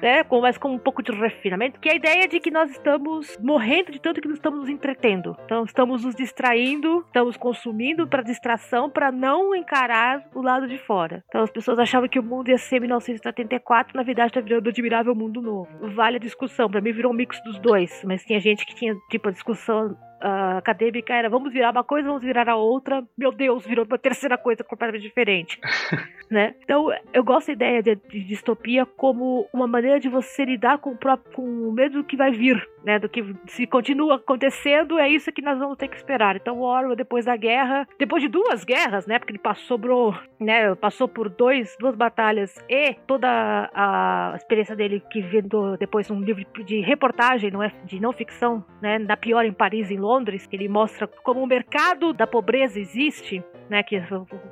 [0.01, 0.25] né?
[0.25, 3.37] Com, mas com um pouco de refinamento, que é a ideia de que nós estamos
[3.43, 5.37] morrendo de tanto que nos estamos nos entretendo.
[5.45, 11.25] Então estamos nos distraindo, estamos consumindo para distração, para não encarar o lado de fora.
[11.29, 14.71] Então as pessoas achavam que o mundo ia ser 1974, na verdade está virando o
[14.71, 15.69] admirável mundo novo.
[15.95, 18.95] Vale a discussão, para mim virou um mix dos dois, mas tinha gente que tinha
[19.11, 19.97] tipo a discussão
[20.27, 23.05] uh, acadêmica era vamos virar uma coisa, vamos virar a outra.
[23.17, 25.61] Meu Deus, virou uma terceira coisa completamente diferente.
[26.31, 26.55] né?
[26.63, 30.91] Então, eu gosto da ideia de, de, distopia como uma maneira de você lidar com
[30.91, 32.99] o, próprio, com o medo do que vai vir, né?
[32.99, 36.37] Do que se continua acontecendo, é isso que nós vamos ter que esperar.
[36.37, 39.19] Então, o Orwell, depois da guerra, depois de duas guerras, né?
[39.19, 40.75] Porque ele passou, por, né?
[40.75, 43.29] passou por dois, duas batalhas e toda
[43.75, 48.65] a experiência dele que vendo depois um livro de reportagem, não é, de não ficção,
[48.83, 48.99] né?
[48.99, 50.16] Da pior em Paris, em Londres,
[50.57, 53.83] ele mostra como o mercado da pobreza existe, né?
[53.83, 54.03] Que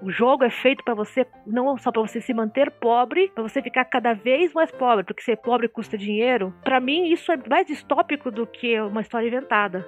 [0.03, 3.63] o jogo é feito para você não só para você se manter pobre, para você
[3.63, 6.55] ficar cada vez mais pobre, porque ser pobre custa dinheiro.
[6.63, 9.87] Para mim isso é mais distópico do que uma história inventada,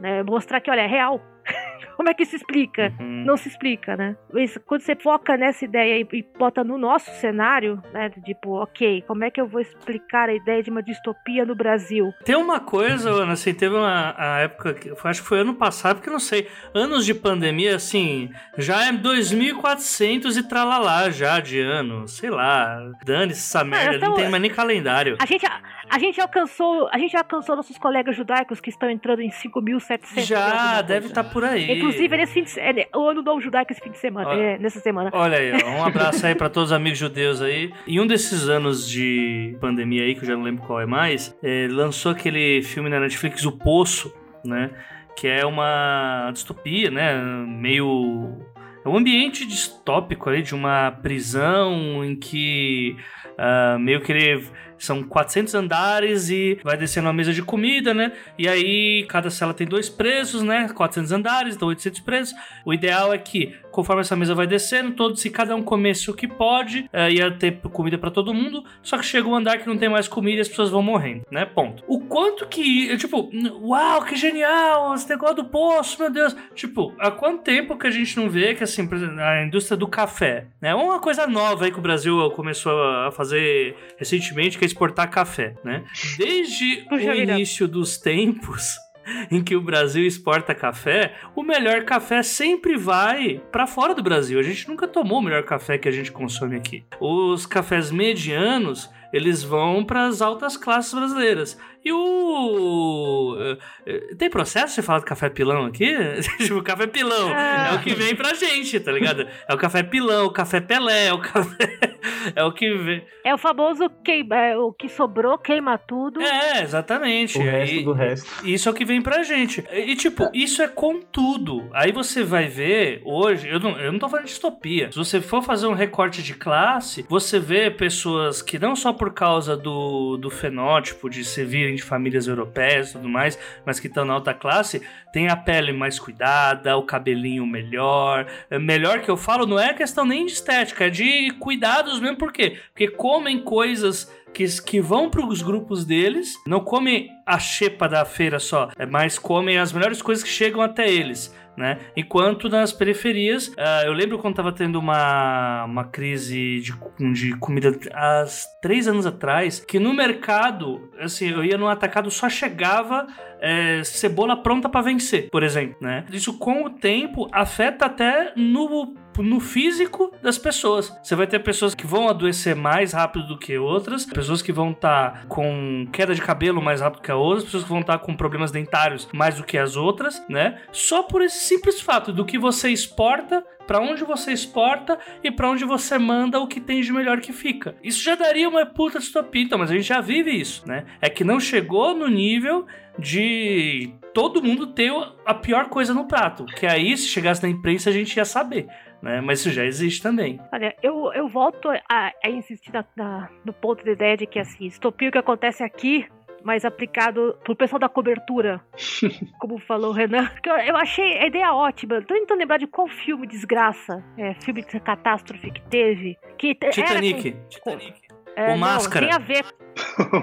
[0.00, 0.22] né?
[0.22, 1.20] Mostrar que olha é real.
[1.96, 2.92] Como é que se explica?
[3.00, 3.24] Uhum.
[3.24, 4.16] Não se explica, né?
[4.34, 8.10] Isso, quando você foca nessa ideia e, e bota no nosso cenário, né?
[8.24, 12.12] Tipo, ok, como é que eu vou explicar a ideia de uma distopia no Brasil?
[12.24, 16.10] Tem uma coisa, Ana, assim, teve uma época, que, acho que foi ano passado, porque
[16.10, 22.30] não sei, anos de pandemia, assim, já é 2400 e tralalá já de ano, sei
[22.30, 25.16] lá, dane-se essa merda, então, não tem mais nem calendário.
[25.18, 29.22] A gente, a, a gente alcançou, a gente alcançou nossos colegas judaicos que estão entrando
[29.22, 30.20] em 5.700.
[30.20, 31.85] Já, deve estar tá por aí.
[31.88, 34.58] Inclusive, nesse fim de, é, o ano novo judaico esse fim de semana, olha, é,
[34.58, 35.10] nessa semana.
[35.12, 37.72] Olha aí, um abraço aí para todos os amigos judeus aí.
[37.86, 41.36] Em um desses anos de pandemia aí, que eu já não lembro qual é mais,
[41.42, 44.70] é, lançou aquele filme na Netflix, O Poço, né?
[45.16, 47.16] Que é uma distopia, né?
[47.46, 48.36] Meio.
[48.84, 52.96] É um ambiente distópico ali de uma prisão em que
[53.36, 54.44] uh, meio que ele
[54.78, 58.12] são 400 andares e vai descendo uma mesa de comida, né?
[58.38, 60.68] E aí cada cela tem dois presos, né?
[60.68, 62.34] 400 andares, então 800 presos.
[62.64, 66.14] O ideal é que, conforme essa mesa vai descendo, todos, se cada um comesse o
[66.14, 68.64] que pode, é, ia ter comida para todo mundo.
[68.82, 71.24] Só que chega um andar que não tem mais comida e as pessoas vão morrendo,
[71.30, 71.44] né?
[71.44, 71.82] Ponto.
[71.86, 76.36] O quanto que, tipo, uau, que genial, esse negócio do poço, meu Deus.
[76.54, 78.88] Tipo, há quanto tempo que a gente não vê que, assim,
[79.20, 80.74] a indústria do café, né?
[80.74, 85.84] Uma coisa nova aí que o Brasil começou a fazer recentemente, que exportar café, né?
[86.18, 88.76] Desde o início dos tempos
[89.30, 94.38] em que o Brasil exporta café, o melhor café sempre vai para fora do Brasil.
[94.38, 96.84] A gente nunca tomou o melhor café que a gente consome aqui.
[97.00, 101.58] Os cafés medianos, eles vão para as altas classes brasileiras.
[101.84, 103.36] E o.
[103.38, 105.94] Eh, eh, tem processo você falar do café pilão aqui?
[106.38, 107.70] tipo, café pilão é.
[107.70, 109.24] é o que vem pra gente, tá ligado?
[109.48, 111.78] É o café pilão, o café Pelé, é o café.
[112.34, 113.04] é o que vem.
[113.24, 116.20] É o famoso queima, é, o que sobrou, queima tudo.
[116.20, 117.38] É, exatamente.
[117.38, 118.46] O resto do resto.
[118.46, 119.64] Isso é o que vem pra gente.
[119.72, 121.68] E, tipo, isso é com tudo.
[121.72, 124.90] Aí você vai ver hoje, eu não, eu não tô falando de distopia.
[124.90, 129.12] Se você for fazer um recorte de classe, você vê pessoas que não só por
[129.12, 133.86] causa do, do fenótipo de se virem de famílias europeias e tudo mais, mas que
[133.86, 134.82] estão na alta classe,
[135.12, 138.26] tem a pele mais cuidada, o cabelinho melhor.
[138.50, 142.16] É, melhor que eu falo não é questão nem de estética, é de cuidados mesmo,
[142.16, 142.58] por quê?
[142.72, 148.04] Porque comem coisas que, que vão para os grupos deles, não comem a xepa da
[148.04, 151.78] feira só, é mais comem as melhores coisas que chegam até eles né?
[151.96, 157.76] Enquanto nas periferias, uh, eu lembro quando tava tendo uma, uma crise de, de comida
[157.92, 158.24] há
[158.60, 163.06] três anos atrás, que no mercado, assim, eu ia no atacado, só chegava
[163.46, 166.04] é, cebola pronta para vencer, por exemplo, né?
[166.12, 170.94] Isso com o tempo afeta até no no físico das pessoas.
[171.02, 174.72] Você vai ter pessoas que vão adoecer mais rápido do que outras, pessoas que vão
[174.72, 177.98] estar tá com queda de cabelo mais rápido que a outras, pessoas que vão estar
[177.98, 180.58] tá com problemas dentários mais do que as outras, né?
[180.72, 185.50] Só por esse simples fato do que você exporta para onde você exporta e para
[185.50, 187.76] onde você manda o que tem de melhor que fica.
[187.82, 190.84] Isso já daria uma puta distopia, então, mas a gente já vive isso, né?
[191.00, 192.66] É que não chegou no nível
[192.98, 194.90] de todo mundo ter
[195.24, 198.66] a pior coisa no prato, que aí se chegasse na imprensa a gente ia saber.
[199.02, 199.20] Né?
[199.20, 200.40] Mas isso já existe também.
[200.50, 204.38] Olha, eu, eu volto a, a insistir na, na, no ponto da ideia de que
[204.38, 206.06] assim, distopia o que acontece aqui
[206.46, 208.62] mais aplicado pro pessoal da cobertura,
[209.40, 210.30] como falou o Renan.
[210.64, 212.00] Eu, achei a ideia ótima.
[212.02, 216.16] Tô tentando lembrar de qual filme desgraça, é, filme de catástrofe que teve.
[216.38, 217.32] Que Titanic.
[217.32, 218.00] Com, Titanic.
[218.36, 219.06] É, o Máscara.
[219.06, 219.44] Não, tem a ver.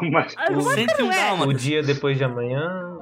[0.02, 0.54] o Máscara.
[0.54, 1.46] O, Máscara é.
[1.46, 2.94] o dia depois de amanhã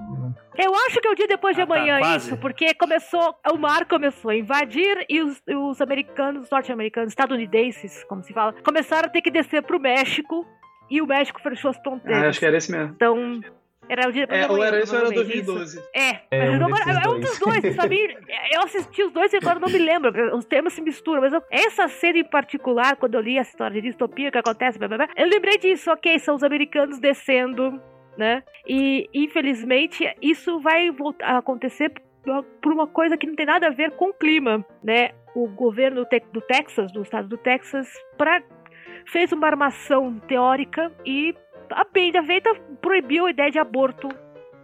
[0.58, 3.34] eu acho que é o dia depois de ah, tá, amanhã tá, isso, porque começou,
[3.54, 9.08] o mar começou a invadir e os, os americanos, norte-americanos, estadunidenses, como se fala, começaram
[9.08, 10.46] a ter que descer pro México
[10.92, 12.24] e o México fechou as fronteiras.
[12.24, 12.94] Ah, acho que era esse mesmo.
[12.94, 13.42] Então,
[13.90, 14.52] era o dia depois é.
[14.52, 15.78] Ou era isso ou era 2012.
[15.78, 15.90] Isso.
[15.96, 18.18] É, é um, agora, é um dos dois, sabe?
[18.54, 21.42] Eu assisti os dois e agora não me lembro, os temas se misturam, mas eu,
[21.50, 24.98] essa cena em particular, quando eu li essa história de distopia que acontece, blá, blá,
[24.98, 27.82] blá, eu lembrei disso, ok, são os americanos descendo
[28.18, 28.44] né?
[28.68, 31.92] E infelizmente isso vai voltar a acontecer
[32.62, 35.12] por uma coisa que não tem nada a ver com o clima, né?
[35.34, 38.44] O governo do Texas, do estado do Texas, pra,
[39.06, 41.36] fez uma armação teórica e
[41.72, 44.10] a bem feita proibiu a ideia de aborto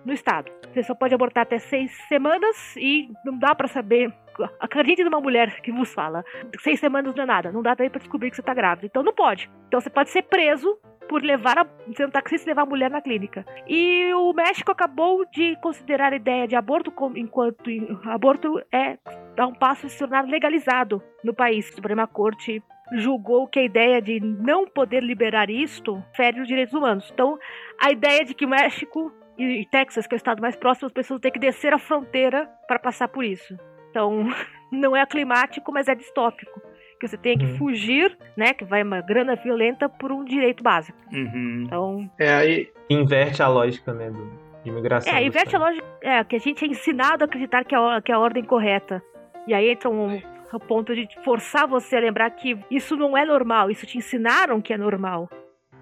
[0.06, 0.52] no estado.
[0.74, 4.14] Você só pode abortar até seis semanas e não dá para saber.
[4.60, 6.24] Acredite numa mulher que vos fala.
[6.60, 8.86] Seis semanas não é nada, não dá daí pra descobrir que você tá grávida.
[8.86, 9.50] Então não pode.
[9.68, 13.02] Então você pode ser preso por levar a, ser um taxista levar a mulher na
[13.02, 13.46] clínica.
[13.68, 17.70] E o México acabou de considerar a ideia de aborto como, enquanto
[18.06, 18.98] aborto é
[19.36, 21.70] dar um passo a se tornar legalizado no país.
[21.70, 22.62] A Suprema Corte
[22.94, 27.10] julgou que a ideia de não poder liberar isto fere os direitos humanos.
[27.14, 27.38] Então,
[27.82, 30.94] a ideia de que o México e Texas, que é o estado mais próximo, as
[30.94, 33.58] pessoas têm que descer a fronteira para passar por isso.
[33.90, 34.28] Então,
[34.72, 36.62] não é climático, mas é distópico
[37.00, 37.58] que você tem que uhum.
[37.58, 38.54] fugir, né?
[38.54, 40.98] Que vai uma grana violenta por um direito básico.
[41.12, 41.64] Uhum.
[41.66, 42.12] Então.
[42.20, 42.72] É aí.
[42.90, 44.10] Inverte a lógica, né?
[44.10, 44.32] Do,
[44.64, 45.14] de imigração.
[45.14, 45.86] É, inverte a lógica.
[46.02, 48.44] É, que a gente é ensinado a acreditar que é a, que é a ordem
[48.44, 49.02] correta.
[49.48, 50.20] E aí entra um,
[50.54, 54.62] o ponto de forçar você a lembrar que isso não é normal, isso te ensinaram
[54.62, 55.30] que é normal.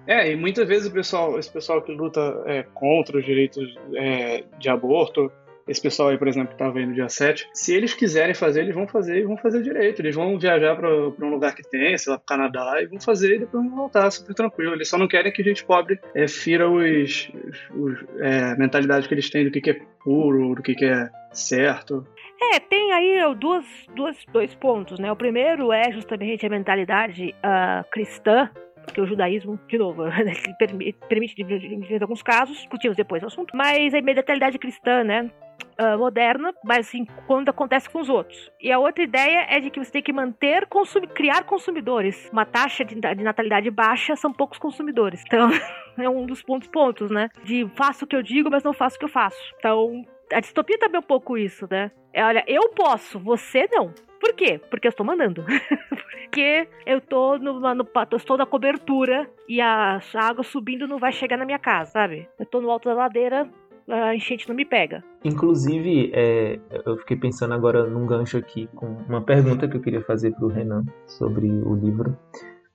[0.06, 4.44] É, e muitas vezes o pessoal, esse pessoal que luta é, contra os direitos é,
[4.58, 5.30] de aborto,
[5.68, 8.74] esse pessoal aí, por exemplo, que estava no dia 7, se eles quiserem fazer, eles
[8.74, 10.00] vão fazer e vão fazer direito.
[10.00, 13.34] Eles vão viajar para um lugar que tem, sei lá, pro Canadá, e vão fazer
[13.34, 14.74] e depois vão voltar super tranquilo.
[14.74, 17.32] Eles só não querem que gente pobre é, fira os,
[17.74, 21.10] os é, mentalidades que eles têm do que, que é puro, do que, que é
[21.32, 22.06] certo.
[22.40, 25.10] É, tem aí duas, duas, dois pontos, né?
[25.10, 28.50] O primeiro é justamente a mentalidade uh, cristã
[28.86, 30.04] porque o judaísmo, de novo,
[30.58, 35.30] permite, permite em alguns casos, discutimos depois o assunto, mas a imediatabilidade cristã, né?
[35.78, 38.50] Uh, moderna, mas assim, quando acontece com os outros.
[38.60, 42.30] E a outra ideia é de que você tem que manter, consumir, criar consumidores.
[42.32, 45.22] Uma taxa de, de, natalidade baixa são poucos consumidores.
[45.26, 45.50] Então,
[45.98, 47.28] é um dos pontos, pontos, né?
[47.44, 49.38] De faço o que eu digo, mas não faço o que eu faço.
[49.58, 51.90] Então, a distopia também é um pouco isso, né?
[52.12, 53.92] É, olha, eu posso, você não.
[54.20, 54.60] Por quê?
[54.70, 55.44] Porque eu estou mandando.
[56.26, 61.36] Porque eu tô no, no, estou na cobertura e a água subindo não vai chegar
[61.36, 62.28] na minha casa, sabe?
[62.38, 63.48] Eu tô no alto da ladeira,
[63.88, 65.04] a enchente não me pega.
[65.24, 70.02] Inclusive, é, eu fiquei pensando agora num gancho aqui com uma pergunta que eu queria
[70.02, 72.16] fazer pro Renan sobre o livro.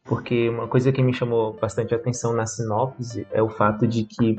[0.05, 4.37] Porque uma coisa que me chamou bastante atenção na sinopse é o fato de que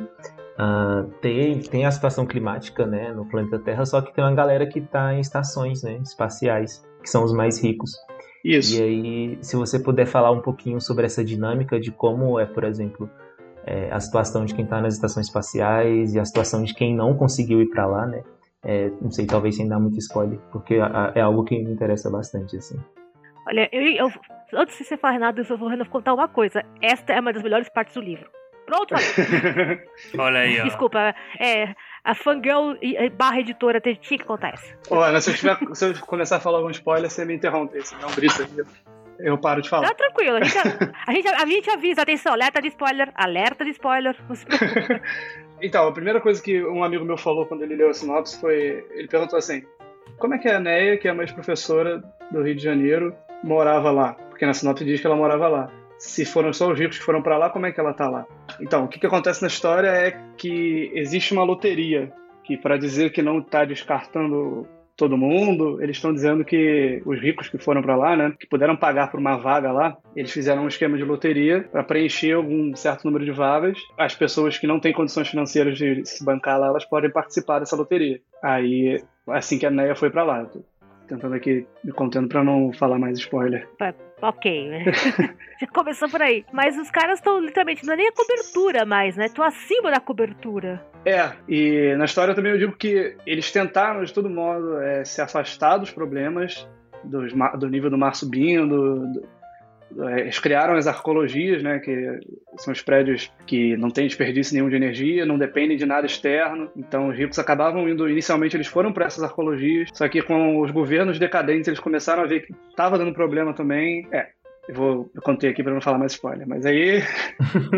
[0.58, 4.66] Uh, tem, tem a situação climática né, no planeta Terra, só que tem uma galera
[4.66, 7.92] que está em estações né, espaciais, que são os mais ricos.
[8.44, 8.78] Isso.
[8.78, 12.64] E aí, se você puder falar um pouquinho sobre essa dinâmica de como é, por
[12.64, 13.08] exemplo,
[13.64, 17.16] é, a situação de quem está nas estações espaciais e a situação de quem não
[17.16, 18.22] conseguiu ir para lá, né?
[18.64, 20.74] É, não sei, talvez sem dar muito spoiler, porque
[21.14, 22.78] é algo que me interessa bastante, assim.
[23.46, 24.12] Olha, eu, eu
[24.54, 26.64] antes de você falar nada, eu vou contar uma coisa.
[26.80, 28.28] Esta é uma das melhores partes do livro.
[28.72, 28.94] Pronto,
[30.18, 30.64] Olha aí, ó.
[30.64, 32.72] Desculpa, é, a fangirl
[33.18, 34.74] barra editora tinha que contar essa.
[34.88, 37.86] Olha, se eu, tiver, se eu começar a falar algum spoiler, você me interrompe.
[37.86, 38.64] Se não grita aí,
[39.18, 39.88] eu paro de falar.
[39.88, 40.58] Tá tranquilo, a gente,
[41.06, 44.16] a, gente, a gente avisa, atenção, alerta de spoiler, alerta de spoiler.
[45.60, 48.86] então, a primeira coisa que um amigo meu falou quando ele leu a sinopse foi,
[48.92, 49.62] ele perguntou assim,
[50.18, 54.14] como é que a Neia, que é uma ex-professora do Rio de Janeiro, morava lá?
[54.30, 55.70] Porque na sinopse diz que ela morava lá
[56.02, 58.26] se foram só os ricos que foram para lá, como é que ela tá lá?
[58.62, 62.12] Então, o que, que acontece na história é que existe uma loteria
[62.44, 67.48] que, para dizer que não está descartando todo mundo, eles estão dizendo que os ricos
[67.48, 70.68] que foram para lá, né, que puderam pagar por uma vaga lá, eles fizeram um
[70.68, 73.78] esquema de loteria para preencher algum certo número de vagas.
[73.98, 77.74] As pessoas que não têm condições financeiras de se bancar lá, elas podem participar dessa
[77.74, 78.20] loteria.
[78.42, 80.48] Aí, assim que a Neia foi para lá,
[81.12, 83.68] tentando aqui me contendo para não falar mais spoiler.
[84.22, 84.84] Ok, né?
[85.60, 86.44] Já começou por aí.
[86.52, 89.26] Mas os caras estão literalmente, não é nem a cobertura mais, né?
[89.26, 90.82] Estão acima da cobertura.
[91.04, 95.20] É, e na história também eu digo que eles tentaram de todo modo é, se
[95.20, 96.66] afastar dos problemas,
[97.04, 99.28] dos, do nível do mar subindo, do,
[100.18, 102.20] eles criaram as arcologias, né, que
[102.56, 106.70] são os prédios que não têm desperdício nenhum de energia, não dependem de nada externo.
[106.76, 110.70] Então os ricos acabavam indo, inicialmente eles foram para essas arcologias, só que com os
[110.70, 114.06] governos decadentes eles começaram a ver que estava dando problema também.
[114.12, 114.28] É,
[114.68, 117.02] eu vou eu contei aqui para não falar mais spoiler, mas aí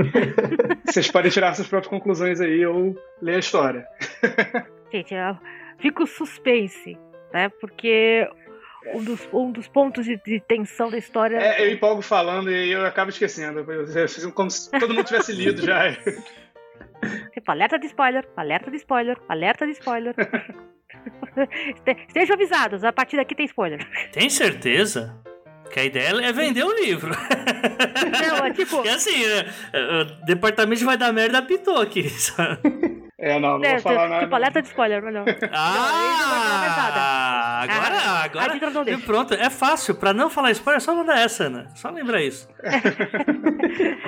[0.84, 3.86] vocês podem tirar suas próprias conclusões aí ou ler a história.
[4.92, 5.36] Gente, eu
[5.78, 6.96] fico suspense,
[7.32, 7.48] né?
[7.60, 8.28] Porque
[8.92, 11.36] um dos, um dos pontos de, de tensão da história.
[11.36, 13.64] É, eu empolgo falando e eu acabo esquecendo.
[14.34, 15.96] Como se todo mundo tivesse lido já.
[17.32, 20.14] Tipo, alerta de spoiler, alerta de spoiler, alerta de spoiler.
[22.08, 23.86] Estejam avisados, a partir daqui tem spoiler.
[24.12, 25.20] Tem certeza?
[25.70, 27.10] Que a ideia é vender o livro.
[27.10, 28.76] Não, é tipo.
[28.76, 32.06] Porque assim, né, o departamento vai dar merda pitou aqui.
[33.24, 34.24] É, não, não é, vou falar nada.
[34.24, 35.24] Tipo, alerta de spoiler, não.
[35.50, 39.94] Ah, não, agora, ah, agora, agora pronto, é fácil.
[39.94, 41.66] Pra não falar spoiler, é só mandar essa, Ana.
[41.74, 42.46] Só lembrar isso.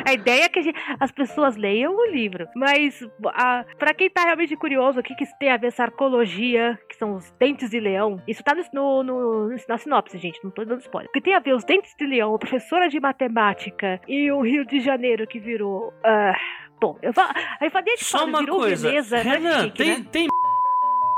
[0.05, 2.47] a ideia é que gente, as pessoas leiam o livro.
[2.55, 6.79] Mas, a, pra quem tá realmente curioso, o que, que tem a ver essa arcologia,
[6.87, 10.63] que são os dentes de leão, isso tá no, no, na sinopse, gente, não tô
[10.63, 11.09] dando spoiler.
[11.09, 14.43] O que tem a ver os dentes de leão, a professora de matemática e o
[14.43, 15.89] Rio de Janeiro que virou...
[16.05, 19.99] Uh, Bom, eu falo, aí falei, deixa Só uma coisa, beleza, né, Renan, chique, tem,
[19.99, 20.07] né?
[20.13, 20.29] tem...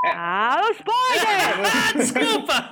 [0.05, 1.67] Ah, spoiler!
[1.67, 2.71] ah, desculpa!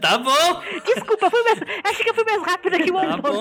[0.00, 0.62] tá bom.
[0.84, 3.40] Desculpa, fui mais, acho que eu fui mais rápido que o tá bom.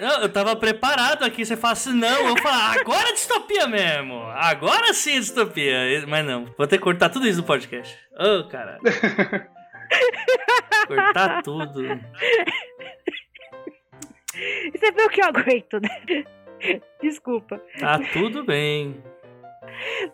[0.00, 4.22] Não, eu tava preparado aqui, você fala assim, não, eu falo, agora é distopia mesmo.
[4.34, 6.06] Agora sim é distopia.
[6.08, 7.98] Mas não, vou ter que cortar tudo isso no podcast.
[8.18, 8.80] Ô, oh, caralho.
[10.86, 12.00] cortar tudo.
[14.80, 16.24] Você viu que eu aguento, né?
[17.02, 17.60] Desculpa.
[17.78, 19.02] Tá tudo bem.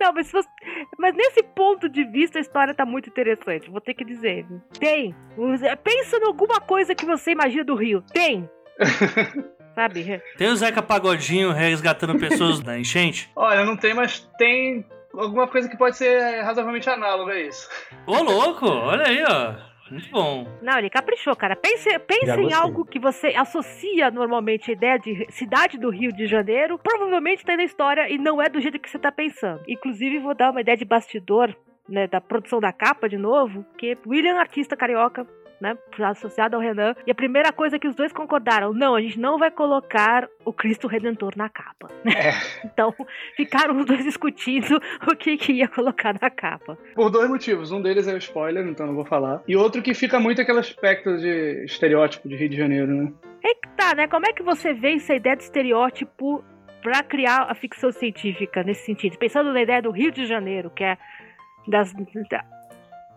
[0.00, 0.48] Não, mas, você...
[0.98, 4.44] mas nesse ponto de vista a história tá muito interessante, vou ter que dizer.
[4.78, 5.14] Tem.
[5.84, 8.02] Pensa em alguma coisa que você imagina do Rio.
[8.12, 8.50] Tem.
[9.76, 10.20] Sabe?
[10.36, 13.30] Tem o Zeca Pagodinho resgatando pessoas da enchente?
[13.36, 17.68] Olha, não tem, mas tem alguma coisa que pode ser razoavelmente análoga a isso.
[18.06, 18.66] Ô, louco!
[18.66, 19.75] Olha aí, ó.
[19.90, 20.46] Muito bom.
[20.62, 21.54] Não, ele caprichou, cara.
[21.54, 26.26] Pense, pense em algo que você associa normalmente a ideia de cidade do Rio de
[26.26, 26.78] Janeiro.
[26.78, 29.62] Provavelmente tem na história e não é do jeito que você tá pensando.
[29.68, 31.54] Inclusive, vou dar uma ideia de bastidor.
[31.88, 35.24] Né, da produção da capa de novo, que William, artista carioca,
[35.60, 36.94] né, associado ao Renan.
[37.06, 40.52] E a primeira coisa que os dois concordaram, não, a gente não vai colocar o
[40.52, 41.90] Cristo Redentor na capa.
[42.04, 42.32] É.
[42.64, 42.94] então,
[43.36, 44.80] ficaram os dois discutindo
[45.10, 46.78] o que, que ia colocar na capa.
[46.94, 47.72] Por dois motivos.
[47.72, 49.42] Um deles é o spoiler, então não vou falar.
[49.46, 53.12] E outro que fica muito aquele aspecto de estereótipo de Rio de Janeiro, né?
[53.44, 54.08] É que tá, né?
[54.08, 56.44] Como é que você vê essa ideia de estereótipo
[56.82, 59.18] para criar a ficção científica nesse sentido?
[59.18, 60.96] Pensando na ideia do Rio de Janeiro, que é
[61.68, 61.92] das,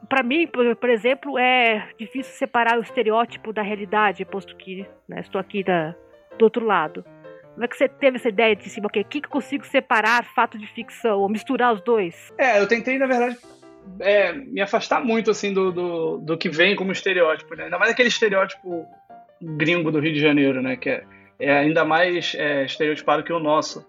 [0.08, 5.20] para mim, por, por, exemplo, é difícil separar o estereótipo da realidade, posto que né,
[5.20, 5.96] estou aqui da,
[6.38, 7.04] do outro lado.
[7.54, 8.88] Como é que você teve essa ideia de cima?
[8.88, 12.32] O que, que eu consigo separar fato de ficção, ou misturar os dois?
[12.38, 13.38] É, eu tentei, na verdade,
[14.00, 17.66] é, me afastar muito assim do, do, do, que vem como estereótipo, né?
[17.66, 18.86] Ainda mais aquele estereótipo
[19.42, 20.76] gringo do Rio de Janeiro, né?
[20.76, 21.04] Que é,
[21.40, 23.86] é ainda mais é, estereotipado que o nosso.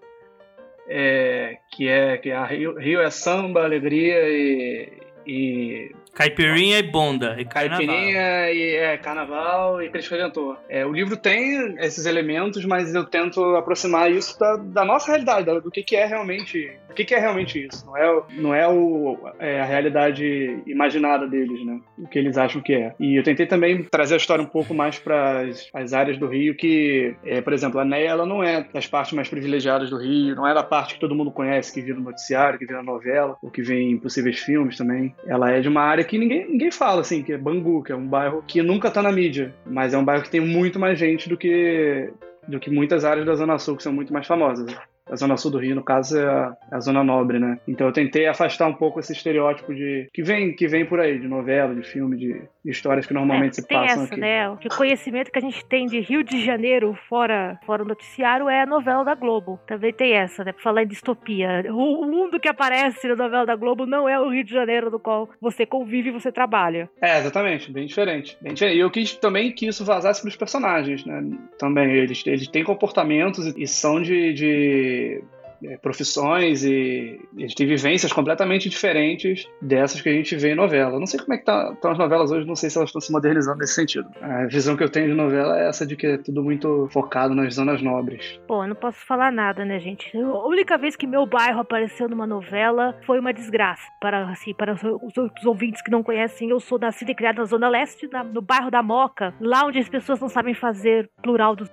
[0.89, 4.91] É, que é que a Rio, Rio é samba, alegria e,
[5.25, 7.35] e Caipirinha e Bonda.
[7.39, 10.57] E Caipirinha e é, Carnaval e Cristo Redentor.
[10.67, 15.61] É, o livro tem esses elementos, mas eu tento aproximar isso da, da nossa realidade,
[15.61, 16.77] do que, que é realmente.
[16.91, 17.85] O que, que é realmente isso?
[17.85, 21.79] Não é, não é, o, é a realidade imaginada deles, né?
[21.97, 22.93] O que eles acham que é.
[22.99, 26.55] E eu tentei também trazer a história um pouco mais para as áreas do Rio
[26.55, 30.35] que, é, por exemplo, a Neia ela não é das partes mais privilegiadas do Rio,
[30.35, 33.37] não é da parte que todo mundo conhece, que vira no noticiário, que vira novela,
[33.41, 35.15] ou que vem em possíveis filmes também.
[35.25, 37.95] Ela é de uma área que ninguém, ninguém fala, assim, que é Bangu, que é
[37.95, 40.99] um bairro que nunca tá na mídia, mas é um bairro que tem muito mais
[40.99, 42.11] gente do que
[42.47, 44.75] do que muitas áreas da Zona Sul que são muito mais famosas
[45.09, 47.59] a zona sul do Rio, no caso, é a, é a, zona nobre, né?
[47.67, 51.19] Então eu tentei afastar um pouco esse estereótipo de que vem, que vem por aí,
[51.19, 54.21] de novela, de filme, de, histórias que normalmente é, se passam essa, aqui.
[54.21, 54.49] Né?
[54.49, 58.61] O conhecimento que a gente tem de Rio de Janeiro fora, fora o noticiário é
[58.61, 59.59] a novela da Globo.
[59.67, 60.51] Também tem essa, né?
[60.51, 61.63] Pra falar em distopia.
[61.71, 64.99] O, mundo que aparece na novela da Globo não é o Rio de Janeiro do
[64.99, 66.89] qual você convive e você trabalha.
[67.01, 67.71] É, exatamente.
[67.71, 68.37] Bem diferente.
[68.41, 68.77] Bem diferente.
[68.77, 71.23] E eu quis também que isso vazasse pros personagens, né?
[71.57, 71.91] Também.
[71.91, 75.40] Eles, eles têm comportamentos e são de, de é,
[75.81, 80.99] profissões e, a gente tem vivências completamente diferentes dessas que a gente vê em novela.
[80.99, 83.01] não sei como é que tá, estão as novelas hoje, não sei se elas estão
[83.01, 84.09] se modernizando nesse sentido.
[84.21, 87.35] A visão que eu tenho de novela é essa de que é tudo muito focado
[87.35, 88.39] nas zonas nobres.
[88.47, 90.15] Pô, eu não posso falar nada, né, gente?
[90.15, 93.83] A única vez que meu bairro apareceu numa novela foi uma desgraça.
[93.99, 97.45] Para, assim, para os, os ouvintes que não conhecem, eu sou nascida e criada na
[97.45, 101.55] Zona Leste, na, no bairro da Moca, lá onde as pessoas não sabem fazer plural
[101.55, 101.69] dos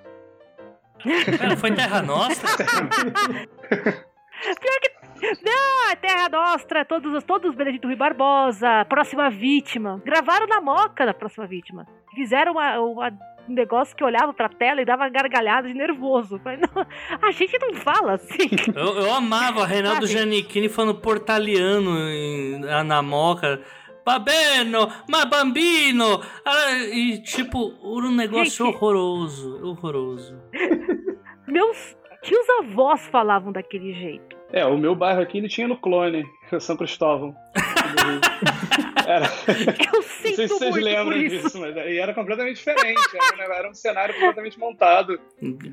[1.49, 2.49] não foi Terra Nostra?
[4.40, 4.99] Pior que.
[5.42, 10.01] Não, é Terra Nostra, todos, todos os Benedito Rui Barbosa, Próxima Vítima.
[10.05, 11.86] Gravaram na moca da Próxima Vítima.
[12.14, 13.11] Fizeram uma, uma
[13.49, 16.38] um negócio que olhava pra tela e dava gargalhada de nervoso.
[16.38, 16.86] Falei, não,
[17.20, 18.49] a gente não fala assim.
[18.74, 23.61] Eu, eu amava Reinaldo Giannichini falando portaliano em, na moca.
[24.09, 26.22] Babeno, ma bambino.
[26.42, 30.42] Ah, e tipo, um negócio gente, horroroso, horroroso.
[31.46, 34.34] Meus tios avós falavam daquele jeito.
[34.50, 36.24] É, o meu bairro aqui ele tinha no clone,
[36.59, 37.36] São Cristóvão.
[39.06, 39.26] era...
[39.26, 42.98] Eu sinto Não sei se vocês lembram disso, mas era completamente diferente.
[43.34, 45.20] Era, era, um cenário completamente montado.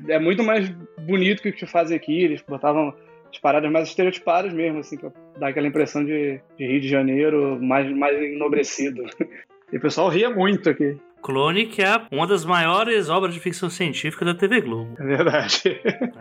[0.08, 0.68] É muito mais
[0.98, 2.24] bonito que o que fazem aqui.
[2.24, 2.94] Eles botavam
[3.36, 7.58] as paradas mais estereotipadas mesmo, assim, pra dar aquela impressão de, de Rio de Janeiro
[7.62, 9.04] mais, mais enobrecido.
[9.72, 10.96] E o pessoal ria muito aqui.
[11.20, 14.94] Clone, que é uma das maiores obras de ficção científica da TV Globo.
[15.00, 15.80] É verdade.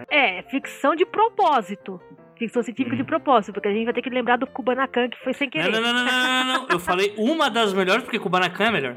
[0.09, 2.01] É, ficção de propósito.
[2.39, 2.97] Ficção científica hum.
[2.97, 5.71] de propósito, porque a gente vai ter que lembrar do Kubanacan, que foi sem querer.
[5.71, 6.67] Não, não, não, não, não, não, não.
[6.71, 8.95] Eu falei uma das melhores, porque Kubanacan é melhor.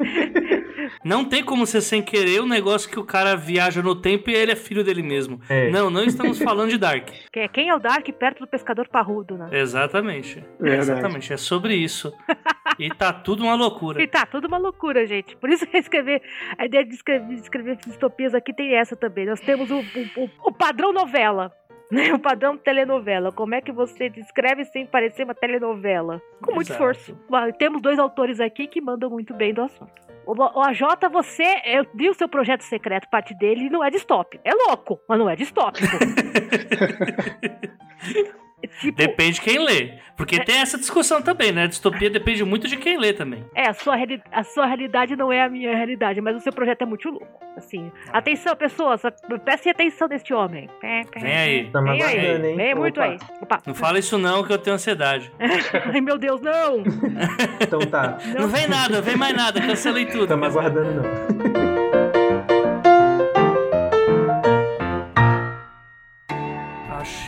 [1.04, 4.34] não tem como ser sem querer um negócio que o cara viaja no tempo e
[4.34, 5.40] ele é filho dele mesmo.
[5.48, 5.70] É.
[5.70, 7.08] Não, não estamos falando de Dark.
[7.52, 9.48] Quem é o Dark perto do pescador parrudo, né?
[9.52, 10.44] Exatamente.
[10.60, 11.32] Exatamente.
[11.32, 12.12] É sobre isso.
[12.78, 14.00] E tá tudo uma loucura.
[14.00, 15.36] E tá tudo uma loucura, gente.
[15.36, 16.22] Por isso que escrever,
[16.56, 19.26] a ideia de escrever, de escrever distopias aqui tem essa também.
[19.26, 21.52] Nós temos o, o, o padrão novela
[21.90, 22.12] né?
[22.14, 23.32] O padrão telenovela.
[23.32, 26.22] Como é que você descreve sem parecer uma telenovela?
[26.42, 26.90] Com muito Exato.
[26.90, 27.18] esforço.
[27.58, 29.92] Temos dois autores aqui que mandam muito bem do assunto.
[30.26, 34.42] O AJ, você, eu vi o seu projeto secreto, parte dele, e não é distópico.
[34.46, 35.86] É louco, mas não é distópico.
[38.80, 39.98] Tipo, depende de quem lê.
[40.20, 41.62] Porque é, tem essa discussão também, né?
[41.62, 43.42] A distopia depende muito de quem lê também.
[43.54, 43.94] É, a sua,
[44.30, 47.26] a sua realidade não é a minha realidade, mas o seu projeto é muito louco.
[47.56, 49.00] Assim, atenção, pessoas,
[49.42, 50.68] prestem atenção neste homem.
[50.82, 51.70] Vem aí.
[51.70, 52.54] Tá vem aí.
[52.54, 53.16] Vem muito aí.
[53.40, 53.62] Opa.
[53.66, 55.32] Não fala isso não, que eu tenho ansiedade.
[55.40, 56.82] Ai, meu Deus, não!
[57.58, 58.18] então tá.
[58.34, 60.24] Não, não vem nada, vem mais nada, cancelei tudo.
[60.24, 61.59] Estamos aguardando não.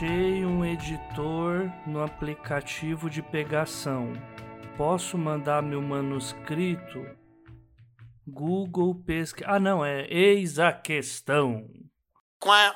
[0.03, 4.13] Achei um editor no aplicativo de pegação.
[4.77, 7.07] Posso mandar meu manuscrito?
[8.27, 9.49] Google pesquisa.
[9.49, 11.69] Ah, não, é eis a questão.
[12.41, 12.75] Quá.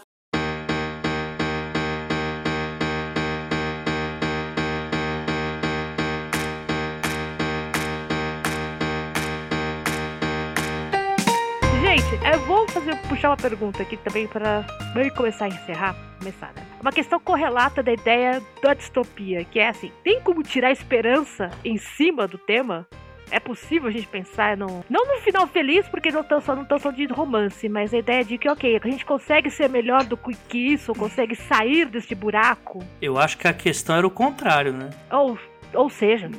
[11.97, 14.67] Gente, eu vou fazer, puxar uma pergunta aqui também para
[15.15, 15.97] começar a encerrar.
[16.19, 16.63] Começar, né?
[16.79, 21.79] Uma questão correlata da ideia da distopia, que é assim: tem como tirar esperança em
[21.79, 22.87] cima do tema?
[23.31, 24.85] É possível a gente pensar no.
[24.91, 27.99] Não no final feliz, porque não estão só, não tão só de romance, mas a
[27.99, 32.15] ideia de que, ok, a gente consegue ser melhor do que isso, consegue sair deste
[32.15, 32.85] buraco.
[33.01, 34.91] Eu acho que a questão era o contrário, né?
[35.11, 35.39] Ou,
[35.73, 36.31] ou seja?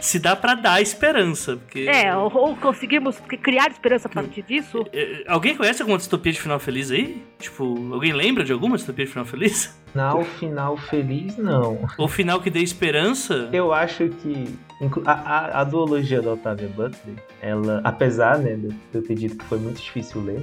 [0.00, 1.56] Se dá para dar esperança.
[1.56, 1.86] Porque...
[1.88, 4.84] É, ou, ou, conseguimos criar esperança a partir disso.
[4.92, 7.22] É, é, alguém conhece alguma distopia de final feliz aí?
[7.38, 9.76] Tipo, alguém lembra de alguma distopia de final feliz?
[9.94, 11.88] Não, final feliz não.
[11.96, 13.48] O final que dê esperança?
[13.52, 14.54] Eu acho que
[15.06, 19.44] a, a, a duologia da Octavia Butler, ela, apesar né, de eu ter dito que
[19.44, 20.42] foi muito difícil ler,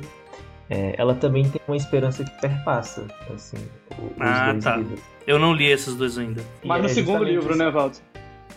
[0.69, 3.57] é, ela também tem uma esperança que perpassa, assim,
[3.91, 4.77] os ah, dois tá.
[4.77, 4.99] livros.
[5.27, 6.43] Eu não li esses dois ainda.
[6.63, 8.01] Mas no é segundo livro, né, Walter?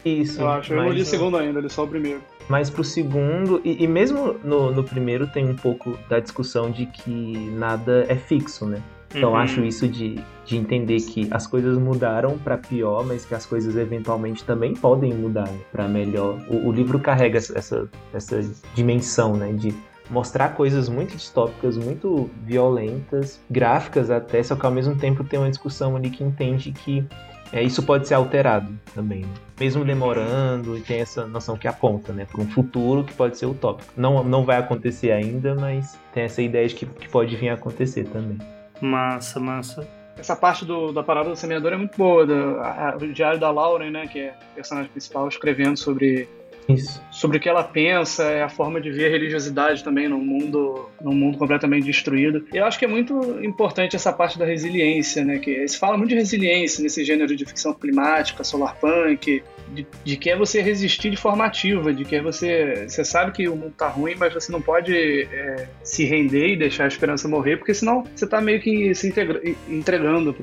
[0.06, 0.40] Isso.
[0.40, 0.72] Eu acho.
[0.72, 2.20] Eu não li o segundo ainda, li só o primeiro.
[2.48, 6.86] Mas pro segundo, e, e mesmo no, no, primeiro tem um pouco da discussão de
[6.86, 8.80] que nada é fixo, né?
[9.12, 9.36] Então uhum.
[9.36, 13.76] acho isso de, de entender que as coisas mudaram para pior, mas que as coisas
[13.76, 16.38] eventualmente também podem mudar né, para melhor.
[16.48, 18.40] O, o, livro carrega essa, essa
[18.74, 19.52] dimensão, né?
[19.52, 19.74] De
[20.08, 25.50] mostrar coisas muito distópicas, muito violentas, gráficas até, só que ao mesmo tempo tem uma
[25.50, 27.04] discussão ali que entende que
[27.52, 29.34] é, isso pode ser alterado também, né?
[29.58, 33.46] mesmo demorando, e tem essa noção que aponta né, para um futuro que pode ser
[33.46, 33.92] utópico.
[33.96, 37.54] Não, não vai acontecer ainda, mas tem essa ideia de que, que pode vir a
[37.54, 38.38] acontecer também.
[38.80, 39.88] Massa, massa.
[40.18, 42.26] Essa parte do, da parada do semeador é muito boa.
[42.26, 46.28] Do, a, o diário da Lauren, né, que é a personagem principal, escrevendo sobre
[46.68, 47.02] Isso.
[47.10, 50.88] Sobre o que ela pensa, é a forma de ver a religiosidade também num mundo,
[51.00, 52.44] num mundo completamente destruído.
[52.52, 53.14] Eu acho que é muito
[53.44, 55.38] importante essa parte da resiliência, né?
[55.38, 59.42] Que se fala muito de resiliência nesse gênero de ficção climática, solar punk,
[59.72, 62.86] de, de, que é você resistir de forma ativa, de que é você.
[62.88, 64.94] Você sabe que o mundo tá ruim, mas você não pode
[65.32, 69.08] é, se render e deixar a esperança morrer, porque senão você tá meio que se
[69.08, 70.34] integra, entregando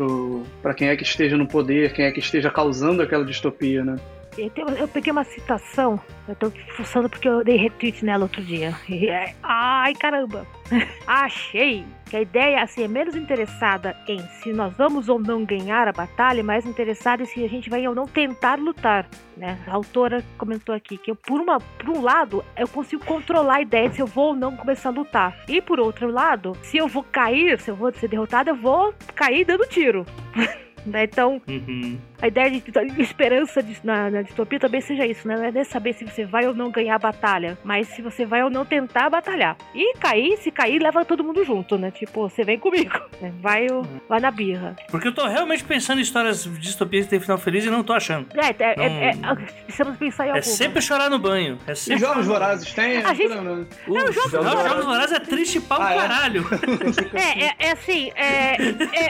[0.61, 3.95] para quem é que esteja no poder, quem é que esteja causando aquela distopia, né?
[4.37, 8.75] Eu peguei uma citação, eu tô fuçando porque eu dei retweet nela outro dia.
[8.89, 10.45] É, ai, caramba!
[11.05, 15.87] Achei que a ideia assim, é menos interessada em se nós vamos ou não ganhar
[15.87, 19.07] a batalha, mais interessada em se a gente vai ou não tentar lutar.
[19.35, 19.59] Né?
[19.67, 23.61] A autora comentou aqui que eu, por, uma, por um lado, eu consigo controlar a
[23.61, 25.37] ideia de se eu vou ou não começar a lutar.
[25.47, 28.93] E por outro lado, se eu vou cair, se eu vou ser derrotada, eu vou
[29.15, 30.05] cair dando tiro.
[30.85, 31.05] Né?
[31.05, 31.97] Então, uhum.
[32.23, 35.35] A ideia de, de esperança de, na, na, distopia também seja isso, né?
[35.35, 38.25] Não é nem saber se você vai ou não ganhar a batalha, mas se você
[38.25, 39.57] vai ou não tentar batalhar.
[39.75, 41.91] E cair, se cair, leva todo mundo junto, né?
[41.91, 43.33] Tipo, você vem comigo, né?
[43.43, 43.99] vai, uhum.
[44.07, 44.73] vai na birra.
[44.89, 47.83] Porque eu tô realmente pensando em histórias de distopias que tem final feliz e não
[47.83, 48.25] tô achando.
[48.35, 50.39] É, é, é, é, é precisamos pensar em alguma.
[50.39, 51.59] É sempre chorar no banho.
[51.67, 53.03] É sempre e Jogos Vorazes tem?
[53.03, 53.35] A gente...
[53.35, 55.97] Não, não, Jogos, Jogos Vorazes é triste pra ah, é?
[55.97, 56.45] caralho.
[57.13, 58.57] É, é, é assim, é...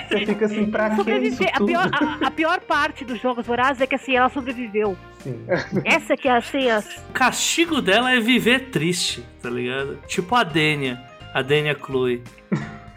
[0.09, 3.87] Você fica assim, pra que a pior, a, a, pior parte dos Jogos Vorazes é
[3.87, 4.97] que assim, ela sobreviveu.
[5.19, 5.45] Sim.
[5.85, 6.85] Essa que é assim, as...
[7.09, 9.99] O castigo dela é viver triste, tá ligado?
[10.07, 11.01] Tipo a Dênia,
[11.33, 12.23] a Dênia Chloe.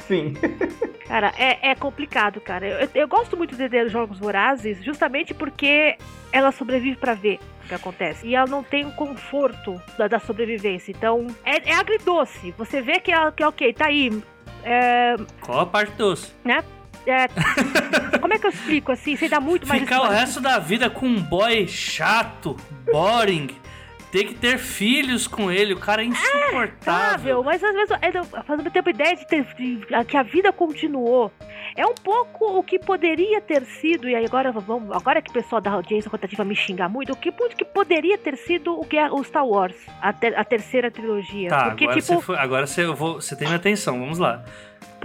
[0.07, 0.35] Sim.
[1.07, 2.67] Cara, é, é complicado, cara.
[2.67, 5.97] Eu, eu gosto muito de ver Jogos Vorazes justamente porque
[6.33, 8.27] ela sobrevive para ver o que acontece.
[8.27, 10.91] E ela não tem o conforto da, da sobrevivência.
[10.91, 12.55] Então, é, é agridoce.
[12.59, 14.23] Você vê que, ela, que ok, tá aí.
[14.65, 15.15] É...
[15.41, 16.33] Qual a parte doce?
[16.45, 16.63] Né?
[17.07, 17.29] É,
[18.19, 19.17] como é que eu explico assim?
[19.17, 19.81] Você dá muito mais.
[19.81, 22.57] Ficar o resto da vida com um boy chato,
[22.91, 23.49] boring.
[24.11, 27.41] ter que ter filhos com ele, o cara é insuportável.
[27.41, 27.97] É, mas às vezes,
[28.49, 29.45] mesmo tempo, ideia de, ter,
[30.07, 31.33] que a vida continuou
[31.77, 35.33] é um pouco o que poderia ter sido, e aí agora vamos, agora que o
[35.33, 38.97] pessoal da audiência rotativa me xingar muito, o que, que poderia ter sido o que
[38.97, 41.51] é o Star Wars, a, ter, a terceira trilogia.
[41.51, 44.43] Tá, Porque, agora, tipo, você, foi, agora você, vou, você tem minha atenção, vamos lá.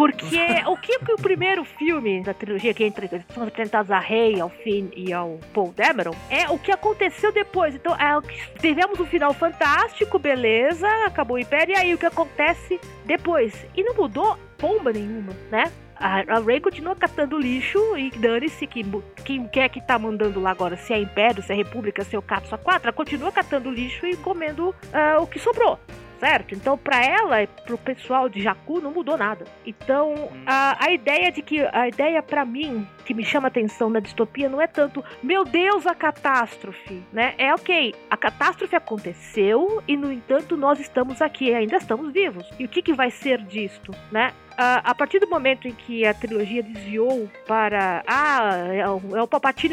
[0.02, 0.36] Porque
[0.66, 2.92] o que, o primeiro filme da trilogia, que
[3.32, 7.76] são apresentados a Rey, ao Finn e ao Paul Dameron, é o que aconteceu depois.
[7.76, 8.20] Então, é,
[8.60, 13.54] tivemos um final fantástico, beleza, acabou o Império, e aí o que acontece depois?
[13.76, 15.72] E não mudou bomba nenhuma, né?
[15.96, 18.84] A, Rey continua catando lixo e dane-se que
[19.24, 22.20] quem quer que tá mandando lá agora, se é Império, se é República, se é
[22.20, 25.78] o Capsa 4, ela continua catando lixo e comendo uh, o que sobrou
[26.22, 26.54] certo?
[26.54, 29.44] Então, para ela e pro pessoal de Jacu não mudou nada.
[29.66, 34.00] Então, a, a ideia de que a ideia para mim que me chama atenção na
[34.00, 37.34] distopia não é tanto, meu Deus, a catástrofe, né?
[37.40, 42.48] É ok, a catástrofe aconteceu e no entanto nós estamos aqui, ainda estamos vivos.
[42.60, 44.32] E o que, que vai ser disto, né?
[44.58, 48.04] A partir do momento em que a trilogia desviou para.
[48.08, 49.28] Ah, é o, é o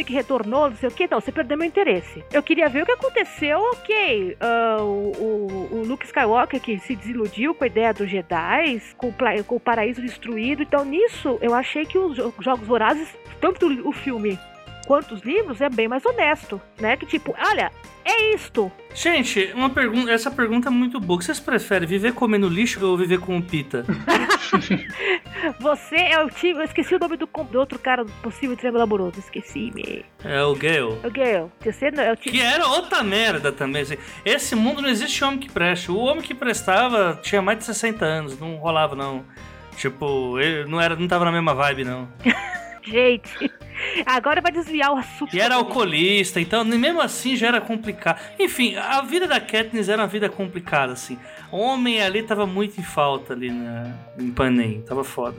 [0.04, 2.24] que retornou, não sei o que, não, você perdeu meu interesse.
[2.32, 4.36] Eu queria ver o que aconteceu, ok.
[4.40, 9.12] Uh, o, o, Luke Skywalker que se desiludiu com a ideia dos Jedi, com,
[9.46, 10.62] com o paraíso destruído.
[10.62, 13.08] Então, nisso, eu achei que os Jogos Vorazes,
[13.40, 14.38] tanto o filme
[14.88, 16.96] quanto os livros, é bem mais honesto, né?
[16.96, 17.70] Que tipo, olha,
[18.06, 18.72] é isto.
[18.94, 21.16] Gente, uma pergunta, essa pergunta é muito boa.
[21.16, 23.84] O que vocês preferem, viver comendo lixo ou viver com pita?
[25.60, 26.60] Você é o time.
[26.60, 29.18] Eu esqueci o nome do, do outro cara do possível triângulo amoroso.
[29.18, 30.06] Esqueci, me.
[30.24, 30.98] É o Gale.
[31.02, 31.52] É o Gale.
[31.60, 32.38] Você não, é o time...
[32.38, 33.82] Que era outra merda também.
[33.82, 33.98] Assim.
[34.24, 35.90] Esse mundo não existe homem que preste.
[35.90, 38.40] O homem que prestava tinha mais de 60 anos.
[38.40, 39.22] Não rolava, não.
[39.76, 42.08] Tipo, ele não, era, não tava na mesma vibe, não.
[42.88, 43.52] Gente.
[44.04, 45.34] Agora vai desviar o assunto.
[45.34, 48.20] E era alcoolista, então mesmo assim já era complicado.
[48.38, 51.18] Enfim, a vida da Katniss era uma vida complicada, assim.
[51.50, 55.36] O homem ali tava muito em falta ali na, em Panem, tava foda.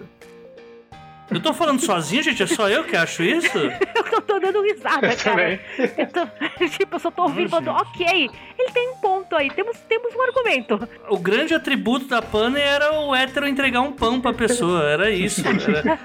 [1.31, 2.41] Eu tô falando sozinho, gente?
[2.41, 3.55] É só eu que acho isso?
[4.11, 5.59] eu tô dando risada, cara.
[5.77, 6.25] Eu tô,
[6.69, 10.21] tipo, eu só tô ouvindo falando, ok, ele tem um ponto aí, temos, temos um
[10.23, 10.89] argumento.
[11.07, 15.43] O grande atributo da Panem era o hétero entregar um pão pra pessoa, era isso.
[15.47, 15.99] Era...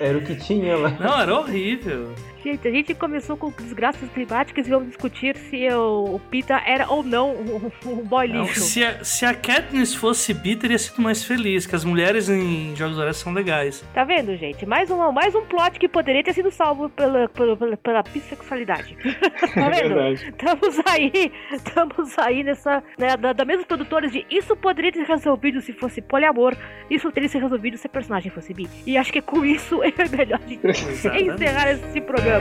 [0.00, 0.90] Era o que tinha lá.
[0.90, 2.14] Não, era horrível.
[2.44, 6.86] Gente, a gente começou com desgraças climáticas e vamos discutir se o, o Pita era
[6.90, 8.60] ou não um, um boy lixo.
[8.60, 12.28] Não, se, a, se a Katniss fosse bi, teria sido mais feliz, que as mulheres
[12.28, 13.82] em Jogos Horários são legais.
[13.94, 14.66] Tá vendo, gente?
[14.66, 18.94] Mais um, mais um plot que poderia ter sido salvo pela, pela, pela, pela bissexualidade.
[19.54, 19.98] tá vendo?
[19.98, 25.04] É estamos aí, estamos aí nessa, né, da, da mesma produtores de isso poderia ter
[25.04, 26.54] resolvido se fosse poliamor,
[26.90, 28.68] isso teria se resolvido se a personagem fosse bi.
[28.86, 32.33] E acho que com isso é melhor de encerrar esse programa.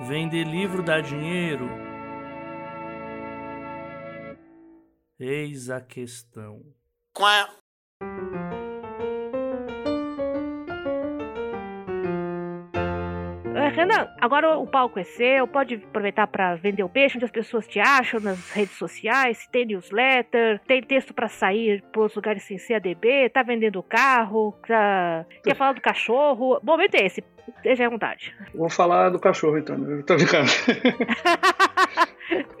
[0.00, 1.68] Vender livro dá dinheiro?
[5.18, 6.62] Eis a questão.
[7.12, 7.48] Quá?
[13.70, 17.66] Renan, agora o palco é seu, pode aproveitar para vender o peixe, onde as pessoas
[17.66, 22.58] te acham nas redes sociais, tem newsletter, tem texto para sair para os lugares sem
[22.58, 25.24] CADB, tá vendendo carro, tá...
[25.42, 26.58] quer falar do cachorro.
[26.62, 27.24] O momento é esse,
[27.56, 28.34] esteja à vontade.
[28.54, 30.50] Vou falar do cachorro então, eu tô brincando.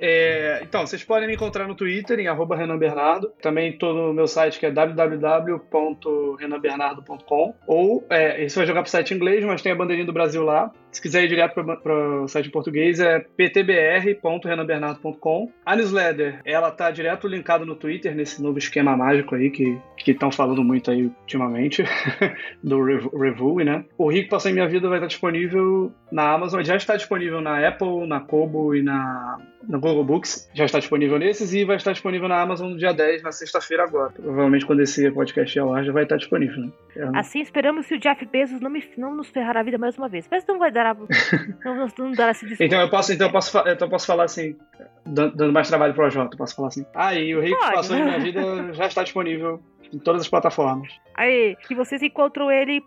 [0.02, 3.30] É, então, vocês podem me encontrar no Twitter, em arroba Renan Bernardo.
[3.42, 7.54] Também estou no meu site que é www.renanbernardo.com.
[7.66, 10.42] Ou, é, isso vai jogar para o site inglês, mas tem a bandeirinha do Brasil
[10.42, 10.72] lá.
[10.90, 15.50] Se quiser ir direto para o site em português, é ptbr.renanbernardo.com.
[15.64, 20.32] A newsletter, ela tá direto linkada no Twitter, nesse novo esquema mágico aí que estão
[20.32, 21.84] falando muito aí ultimamente,
[22.62, 23.84] do review, né?
[23.96, 27.66] O Rico Passou em Minha Vida vai estar disponível na Amazon, já está disponível na
[27.66, 29.38] Apple, na Kobo e na
[29.68, 32.92] no Google Books, já está disponível nesses e vai estar disponível na Amazon no dia
[32.92, 34.12] 10, na sexta-feira agora.
[34.12, 36.64] Provavelmente quando esse podcast ao ar já vai estar disponível.
[36.64, 36.72] Né?
[37.14, 40.08] Assim esperamos que o Jeff Bezos não, me, não nos ferrar a vida mais uma
[40.08, 40.26] vez.
[40.30, 40.94] Mas não vai dar a,
[41.64, 42.64] não, não dará esse desconto.
[42.64, 44.56] Então eu posso, então eu posso, então eu posso falar assim,
[45.04, 46.86] dando mais trabalho pro Jota, posso falar assim.
[46.94, 48.04] Ah, e o Rico Pode, Passou né?
[48.04, 49.62] Minha Vida já está disponível
[49.92, 50.88] em todas as plataformas.
[51.14, 52.82] Aí, e vocês encontram ele,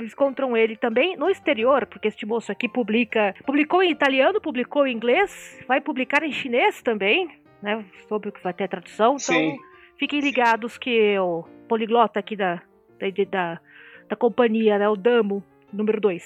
[0.00, 4.94] encontram ele também no exterior, porque este moço aqui publica, publicou em italiano, publicou em
[4.94, 7.28] inglês, vai publicar em chinês também,
[7.62, 7.84] né?
[8.08, 9.16] Sobre o que vai ter a tradução.
[9.16, 9.56] Então, Sim.
[9.98, 12.60] fiquem ligados que o poliglota aqui da,
[12.98, 13.60] da, da,
[14.08, 16.22] da companhia, né, o Damo, número 2.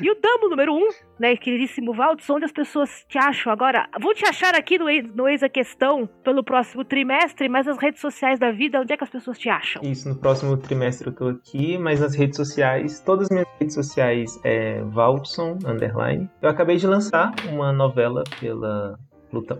[0.00, 0.88] E o Damo número 1, um,
[1.18, 3.88] né, queridíssimo Valdes, onde as pessoas te acham agora.
[4.00, 8.00] Vão te achar aqui no, no Eis a Questão pelo próximo trimestre, mas as redes
[8.00, 9.82] sociais da vida, onde é que as pessoas te acham?
[9.82, 13.74] Isso, no próximo trimestre eu tô aqui, mas nas redes sociais, todas as minhas redes
[13.74, 16.28] sociais é Valdson, underline.
[16.42, 18.98] Eu acabei de lançar uma novela pela...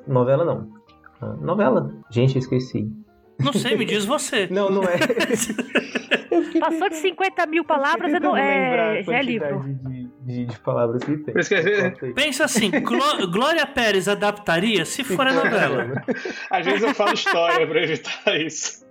[0.06, 0.80] Novela não.
[1.20, 1.94] Ah, novela.
[2.10, 2.90] Gente, eu esqueci.
[3.42, 4.46] Não sei, me diz você.
[4.52, 4.98] não, não é.
[6.58, 9.64] Passou de 50 mil palavras, não, é, já é livro.
[9.64, 11.34] De, de, de, palavras que tem.
[11.94, 12.12] Que...
[12.12, 12.70] Pensa assim,
[13.32, 16.02] Glória Pérez adaptaria se for a novela.
[16.50, 18.88] Às vezes eu falo história pra evitar isso.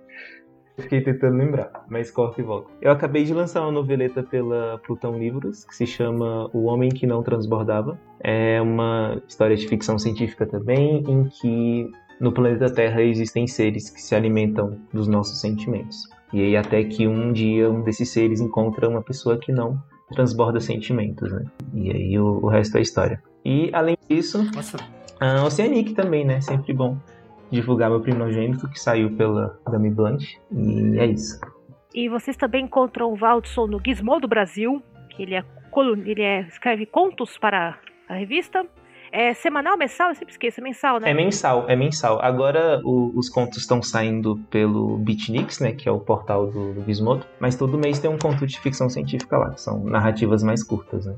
[0.78, 2.70] Fiquei tentando lembrar, mas corta e volta.
[2.80, 7.06] Eu acabei de lançar uma noveleta pela Plutão Livros, que se chama O Homem que
[7.06, 7.98] Não Transbordava.
[8.20, 11.90] É uma história de ficção científica também, em que
[12.20, 16.08] no planeta Terra existem seres que se alimentam dos nossos sentimentos.
[16.32, 20.60] E aí até que um dia um desses seres encontra uma pessoa que não transborda
[20.60, 21.44] sentimentos, né?
[21.74, 23.22] E aí o, o resto é história.
[23.44, 24.76] E além disso, Nossa.
[25.18, 26.40] a Oceanic também, né?
[26.40, 26.98] Sempre bom
[27.50, 30.24] divulgar meu primogênito que saiu pela Dami Blunt.
[30.52, 31.40] E é isso.
[31.94, 35.44] E vocês também encontram o Valdson no Gizmodo Brasil, que ele é,
[36.06, 38.64] ele é, escreve contos para a revista.
[39.12, 40.10] É semanal, mensal?
[40.10, 41.10] Eu sempre esqueço, é mensal, né?
[41.10, 42.20] É mensal, é mensal.
[42.22, 45.72] Agora o, os contos estão saindo pelo Beatniks, né?
[45.72, 47.26] Que é o portal do, do Gizmodo.
[47.40, 51.06] Mas todo mês tem um conto de ficção científica lá, que são narrativas mais curtas,
[51.06, 51.16] né?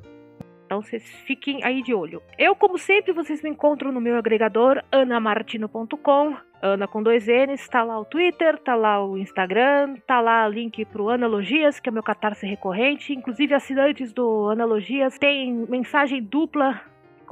[0.64, 2.22] Então vocês fiquem aí de olho.
[2.38, 6.34] Eu, como sempre, vocês me encontram no meu agregador anamartino.com.
[6.62, 10.50] Ana com dois N's, tá lá o Twitter, tá lá o Instagram, tá lá o
[10.50, 13.12] link pro Analogias, que é o meu catarse recorrente.
[13.12, 16.80] Inclusive, assinantes do Analogias tem mensagem dupla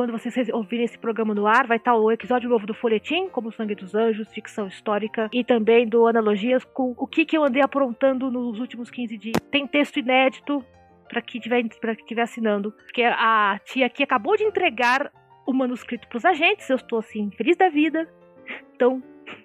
[0.00, 3.52] quando vocês ouvirem esse programa no ar, vai estar o episódio novo do Folhetim, como
[3.52, 7.60] Sangue dos Anjos, ficção histórica, e também do Analogias com o que, que eu andei
[7.60, 9.36] aprontando nos últimos 15 dias.
[9.50, 10.64] Tem texto inédito
[11.06, 11.62] para quem estiver
[11.96, 15.12] que assinando, que a tia aqui acabou de entregar
[15.46, 18.08] o manuscrito para os agentes, eu estou assim, feliz da vida.
[18.74, 19.02] Então,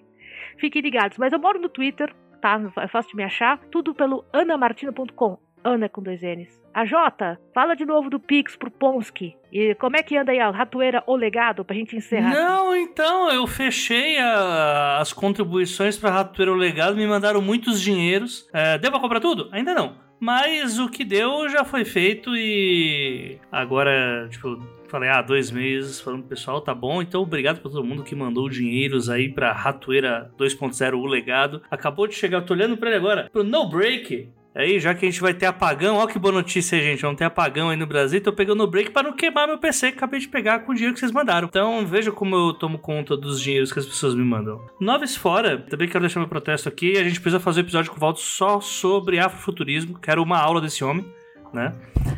[0.58, 1.18] fiquem ligados.
[1.18, 2.62] Mas eu moro no Twitter, tá?
[2.78, 3.60] É fácil de me achar.
[3.70, 5.38] Tudo pelo anamartino.com.
[5.62, 6.65] Ana com dois N's.
[6.76, 9.34] A Jota, fala de novo do Pix pro Ponsky.
[9.50, 12.34] E como é que anda aí a ratoeira O Legado pra gente encerrar?
[12.34, 18.50] Não, então, eu fechei a, as contribuições pra ratoeira O Legado, me mandaram muitos dinheiros.
[18.52, 19.48] É, deu pra comprar tudo?
[19.54, 19.96] Ainda não.
[20.20, 26.22] Mas o que deu já foi feito e agora, tipo, falei, ah, dois meses falando
[26.22, 27.02] pro pessoal, tá bom.
[27.02, 31.62] Então, obrigado pra todo mundo que mandou dinheiros aí pra Ratoeira 2.0 O Legado.
[31.72, 34.30] Acabou de chegar, eu tô olhando pra ele agora, pro No Break.
[34.56, 37.02] Aí, já que a gente vai ter apagão, ó que boa notícia, gente.
[37.02, 38.22] Vamos ter apagão aí no Brasil.
[38.22, 40.76] Tô pegando o break para não queimar meu PC que acabei de pegar com o
[40.76, 41.46] dinheiro que vocês mandaram.
[41.48, 44.62] Então, veja como eu tomo conta dos dinheiros que as pessoas me mandam.
[44.80, 46.98] Noves fora, também quero deixar meu protesto aqui.
[46.98, 50.00] A gente precisa fazer um episódio com o Valdo só sobre afrofuturismo.
[50.00, 51.06] Quero uma aula desse homem.
[51.54, 51.74] Né?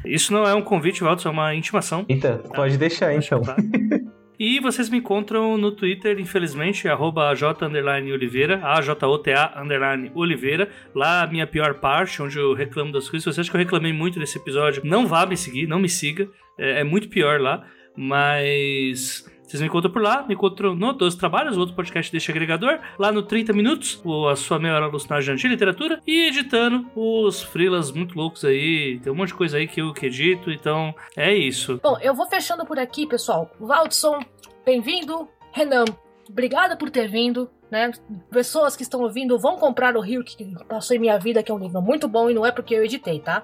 [0.05, 2.05] Isso não é um convite, Valdo, é uma intimação.
[2.07, 2.49] Eita, tá?
[2.49, 3.41] pode deixar então.
[4.39, 7.29] E vocês me encontram no Twitter, infelizmente, arroba
[8.13, 9.53] Oliveira, A-J-O-T-A
[10.13, 10.69] Oliveira.
[10.93, 13.23] Lá a minha pior parte, onde eu reclamo das coisas.
[13.23, 15.89] Se você acha que eu reclamei muito nesse episódio, não vá me seguir, não me
[15.89, 16.29] siga.
[16.55, 17.65] É, é muito pior lá.
[17.95, 22.29] Mas vocês me encontram por lá, me encontram no 12 Trabalhos, o outro podcast deste
[22.29, 27.41] agregador, lá no 30 Minutos, a sua meia hora alucinagem de literatura, e editando os
[27.41, 30.93] freelas muito loucos aí, tem um monte de coisa aí que eu que edito, então
[31.15, 31.79] é isso.
[31.81, 33.49] Bom, eu vou fechando por aqui, pessoal.
[33.57, 34.19] Valdson,
[34.65, 35.29] bem-vindo.
[35.53, 35.85] Renan,
[36.29, 37.49] obrigada por ter vindo.
[37.71, 37.91] Né?
[38.29, 41.55] Pessoas que estão ouvindo vão comprar o Rio que passou em minha vida, que é
[41.55, 43.43] um livro muito bom e não é porque eu editei, tá?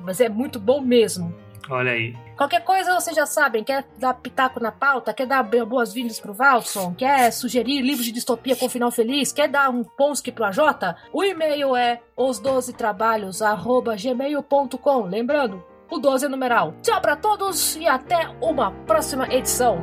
[0.00, 1.34] Mas é muito bom mesmo.
[1.70, 2.16] Olha aí.
[2.36, 6.92] Qualquer coisa vocês já sabem, quer dar pitaco na pauta, quer dar boas-vindas pro Valson,
[6.94, 10.58] quer sugerir livros de distopia com final feliz, quer dar um ponski pro AJ,
[11.12, 15.02] o e-mail é os12trabalhos@gmail.com.
[15.04, 16.74] Lembrando, o 12 é numeral.
[16.82, 19.78] Tchau para todos e até uma próxima edição.